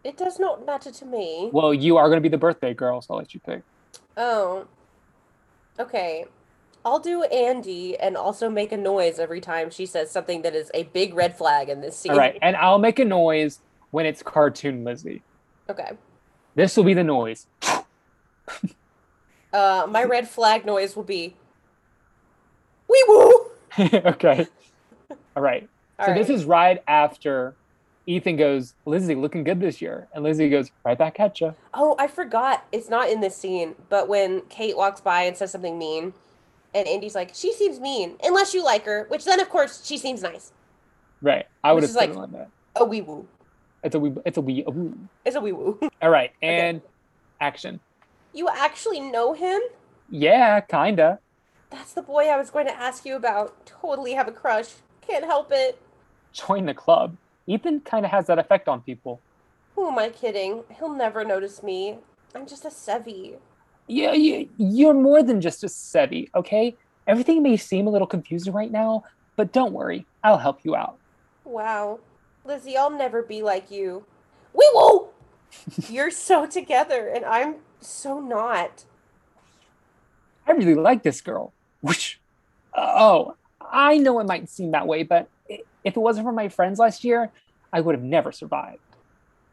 [0.04, 1.50] It does not matter to me.
[1.52, 3.62] Well, you are going to be the birthday girl, so I'll let you pick.
[4.16, 4.66] Oh.
[5.78, 6.24] Okay.
[6.84, 10.70] I'll do Andy and also make a noise every time she says something that is
[10.72, 12.12] a big red flag in this scene.
[12.12, 13.58] All right, and I'll make a noise
[13.90, 15.22] when it's cartoon Lizzie.
[15.68, 15.90] Okay.
[16.54, 17.46] This will be the noise.
[19.52, 21.34] Uh, my red flag noise will be
[22.88, 23.46] wee woo.
[23.78, 24.46] okay.
[25.36, 25.68] All right.
[25.98, 26.18] All so right.
[26.18, 27.54] this is right after
[28.08, 30.08] Ethan goes, Lizzie, looking good this year.
[30.14, 31.54] And Lizzie goes, right back at you.
[31.74, 32.64] Oh, I forgot.
[32.72, 36.14] It's not in this scene, but when Kate walks by and says something mean,
[36.74, 39.98] and Andy's like, "She seems mean, unless you like her," which then, of course, she
[39.98, 40.52] seems nice.
[41.20, 41.46] Right.
[41.62, 42.48] I would Which have said like- like that.
[42.76, 43.26] A wee woo.
[43.84, 44.96] It's a wee, it's a wee, a woo.
[45.26, 45.78] It's a wee woo.
[46.02, 46.32] All right.
[46.42, 46.80] And
[47.40, 47.78] action.
[48.32, 49.60] You actually know him?
[50.10, 51.18] Yeah, kinda.
[51.70, 53.66] That's the boy I was going to ask you about.
[53.66, 54.74] Totally have a crush.
[55.06, 55.80] Can't help it.
[56.32, 57.16] Join the club.
[57.48, 59.20] Ethan kind of has that effect on people.
[59.74, 60.64] Who am I kidding?
[60.78, 61.96] He'll never notice me.
[62.34, 63.36] I'm just a Sevi.
[63.86, 66.76] Yeah, you, you're more than just a Sevi, okay?
[67.06, 69.04] Everything may seem a little confusing right now,
[69.36, 70.04] but don't worry.
[70.22, 70.98] I'll help you out.
[71.44, 72.00] Wow.
[72.44, 74.04] Lizzie, I'll never be like you.
[74.52, 75.08] Wee woo!
[75.88, 78.84] You're so together, and I'm so not.
[80.46, 81.54] I really like this girl.
[81.80, 82.16] Whoosh.
[82.76, 85.28] Oh, I know it might seem that way, but
[85.84, 87.30] if it wasn't for my friends last year,
[87.72, 88.80] I would have never survived.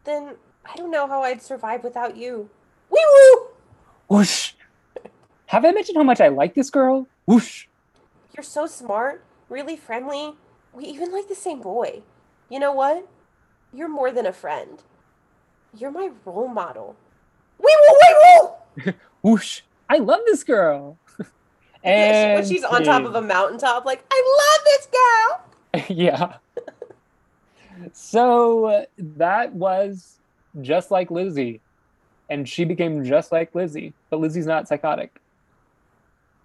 [0.04, 2.50] Then I don't know how I'd survive without you.
[2.90, 3.48] Wee woo!
[4.08, 4.54] Whoosh.
[5.48, 7.08] Have I mentioned how much I like this girl?
[7.26, 7.68] Whoosh.
[8.36, 10.34] You're so smart, really friendly.
[10.74, 12.02] We even like the same boy.
[12.50, 13.08] You know what?
[13.74, 14.82] You're more than a friend.
[15.78, 16.96] You're my role model.
[17.60, 18.94] Wee woo, wee woo!
[19.22, 19.62] Whoosh.
[19.90, 20.98] I love this girl.
[21.82, 25.46] when she's on top of a mountaintop, like, I love this girl!
[25.90, 26.38] yeah.
[27.94, 30.18] So that was
[30.62, 31.62] just like Lizzie.
[32.30, 35.20] And she became just like Lizzie, but Lizzie's not psychotic.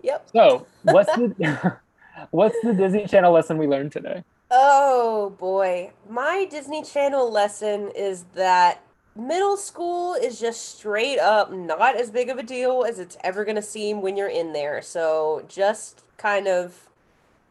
[0.03, 0.29] Yep.
[0.33, 1.77] So, what's the
[2.31, 4.23] what's the Disney Channel lesson we learned today?
[4.51, 5.93] Oh boy.
[6.09, 8.83] My Disney Channel lesson is that
[9.17, 13.45] middle school is just straight up not as big of a deal as it's ever
[13.45, 14.83] going to seem when you're in there.
[14.83, 16.89] So just kind of,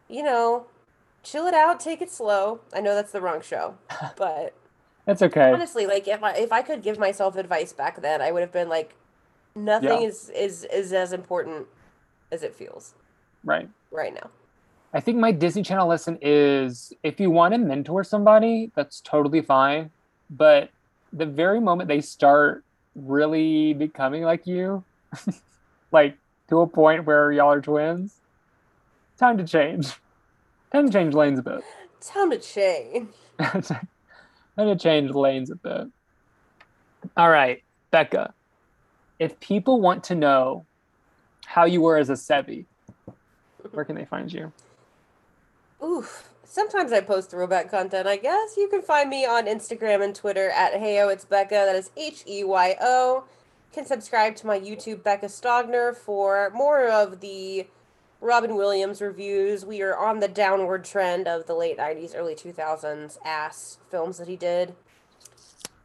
[0.08, 0.66] you know,
[1.24, 2.62] chill it out, take it slow.
[2.74, 3.76] I know that's the wrong show,
[4.18, 4.54] but
[5.06, 5.52] That's okay.
[5.54, 8.52] honestly, like if I if I could give myself advice back then, I would have
[8.52, 8.96] been like,
[9.56, 10.08] nothing Yeah.
[10.08, 11.68] is is is as important
[12.32, 12.94] as it feels
[13.44, 13.70] Right.
[13.92, 14.30] right now.
[14.94, 19.42] I think my Disney Channel lesson is if you want to mentor somebody, that's totally
[19.42, 19.92] fine.
[20.30, 20.72] But
[21.14, 22.64] the very moment they start
[22.96, 24.84] really becoming like you,
[25.92, 26.18] like
[26.50, 28.16] to a point where y'all are twins,
[29.20, 29.94] time to change.
[30.72, 31.64] Time to change lanes a bit.
[32.02, 33.10] Time to change.
[33.40, 33.88] time
[34.58, 35.88] to change lanes a bit.
[37.18, 38.34] All right, Becca.
[39.18, 40.66] If people want to know
[41.46, 42.66] how you were as a Sevi,
[43.72, 44.52] where can they find you?
[45.84, 46.30] Oof.
[46.44, 48.58] Sometimes I post throwback content, I guess.
[48.58, 51.50] You can find me on Instagram and Twitter at Heyo It's Becca.
[51.50, 53.24] That is H E Y O.
[53.72, 57.68] Can subscribe to my YouTube, Becca Stogner, for more of the
[58.22, 59.66] Robin Williams reviews.
[59.66, 64.28] We are on the downward trend of the late 90s, early 2000s ass films that
[64.28, 64.76] he did.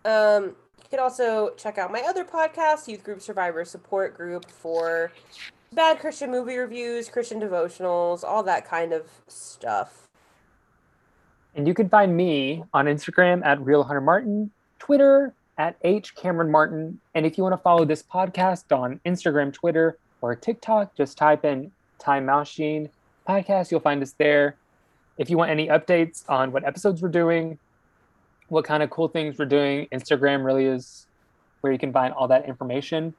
[0.05, 5.13] Um, you could also check out my other podcast, Youth Group Survivor Support Group, for
[5.73, 10.09] bad Christian movie reviews, Christian devotionals, all that kind of stuff.
[11.55, 16.51] And you can find me on Instagram at Real Hunter Martin, Twitter at H Cameron
[16.51, 17.01] Martin.
[17.15, 21.45] And if you want to follow this podcast on Instagram, Twitter, or TikTok, just type
[21.45, 22.91] in Time Machine
[23.29, 23.71] Podcast.
[23.71, 24.57] You'll find us there.
[25.19, 27.59] If you want any updates on what episodes we're doing,
[28.49, 31.07] what kind of cool things we're doing, Instagram really is
[31.61, 33.15] where you can find all that information.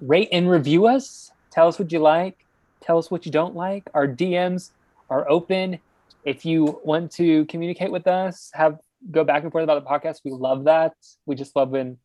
[0.00, 1.32] Rate and review us.
[1.50, 2.44] Tell us what you like.
[2.80, 3.84] Tell us what you don't like.
[3.92, 4.70] Our DMs
[5.10, 5.80] are open
[6.24, 8.78] if you want to communicate with us, have
[9.10, 10.92] go back and forth about the podcast, we love that.
[11.24, 11.98] We just love when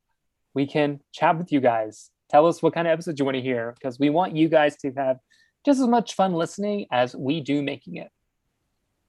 [0.54, 2.10] we can chat with you guys.
[2.30, 4.78] Tell us what kind of episodes you want to hear because we want you guys
[4.78, 5.20] to have
[5.66, 8.12] just as much fun listening as we do making it.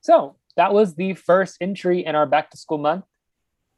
[0.00, 3.04] So that was the first entry in our back to school month.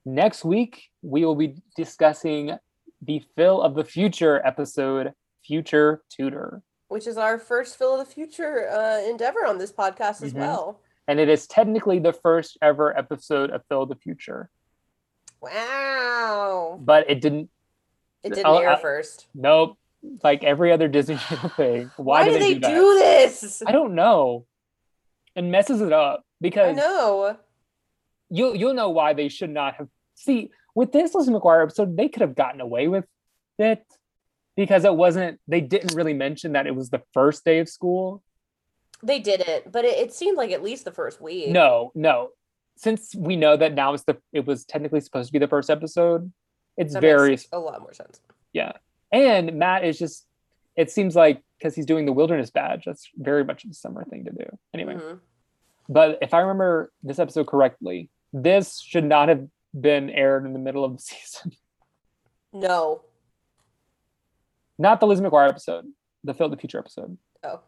[0.04, 2.56] Next week, we will be discussing
[3.02, 5.12] the Phil of the Future episode,
[5.44, 6.62] Future Tutor.
[6.88, 10.38] which is our first Phil of the Future uh, endeavor on this podcast as Mhm.
[10.38, 10.80] well.
[11.06, 14.48] And it is technically the first ever episode of Phil of the Future,
[15.42, 16.78] Wow.
[16.80, 17.50] but it didn't.
[18.22, 19.28] It didn't air I- first.
[19.34, 19.78] Nope.
[20.22, 21.90] Like every other Disney Channel thing.
[21.96, 23.62] Why, Why, do they, do, do this?
[23.66, 24.46] I don't know.
[25.36, 27.36] And messes it up because I know.
[28.28, 29.88] you'll you'll know why they should not have.
[30.14, 33.04] See, with this Lizzie McGuire episode, they could have gotten away with
[33.58, 33.84] it
[34.56, 35.40] because it wasn't.
[35.46, 38.22] They didn't really mention that it was the first day of school.
[39.02, 41.50] They didn't, but it, it seemed like at least the first week.
[41.50, 42.30] No, no.
[42.76, 45.70] Since we know that now it's the it was technically supposed to be the first
[45.70, 46.32] episode,
[46.76, 48.20] it's That very makes a lot more sense.
[49.12, 50.24] And Matt is just.
[50.76, 54.24] It seems like because he's doing the wilderness badge, that's very much a summer thing
[54.26, 54.44] to do.
[54.72, 55.18] Anyway, Mhm.
[55.88, 59.48] but if I remember this episode correctly, this should not have
[59.78, 61.52] been aired in the middle of the season.
[62.52, 63.02] No.
[64.78, 65.86] Not the Liz McGuire episode,
[66.22, 67.18] the Phil the Future episode.
[67.42, 67.60] Oh.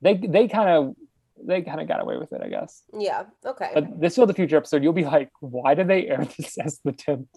[0.00, 0.96] They they kind of
[1.44, 2.82] they kind of got away with it, I guess.
[2.98, 3.24] Yeah.
[3.44, 3.70] Okay.
[3.74, 6.80] But this Phil the Future episode, you'll be like, why did they air this as
[6.84, 7.28] the tenth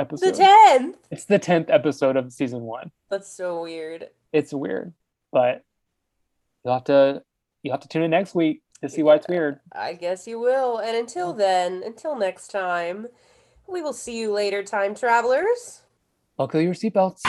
[0.00, 0.30] episode?
[0.30, 0.96] the tenth.
[1.10, 2.90] It's the tenth episode of season one.
[3.10, 4.08] That's so weird.
[4.32, 4.92] It's weird,
[5.30, 5.62] but
[6.64, 7.22] you'll have to
[7.62, 9.60] you will have to tune in next week to see why it's weird.
[9.72, 10.78] I guess you will.
[10.78, 11.38] And until mm.
[11.38, 13.06] then, until next time,
[13.68, 15.82] we will see you later, time travelers.
[16.36, 17.20] Buckle your seatbelts.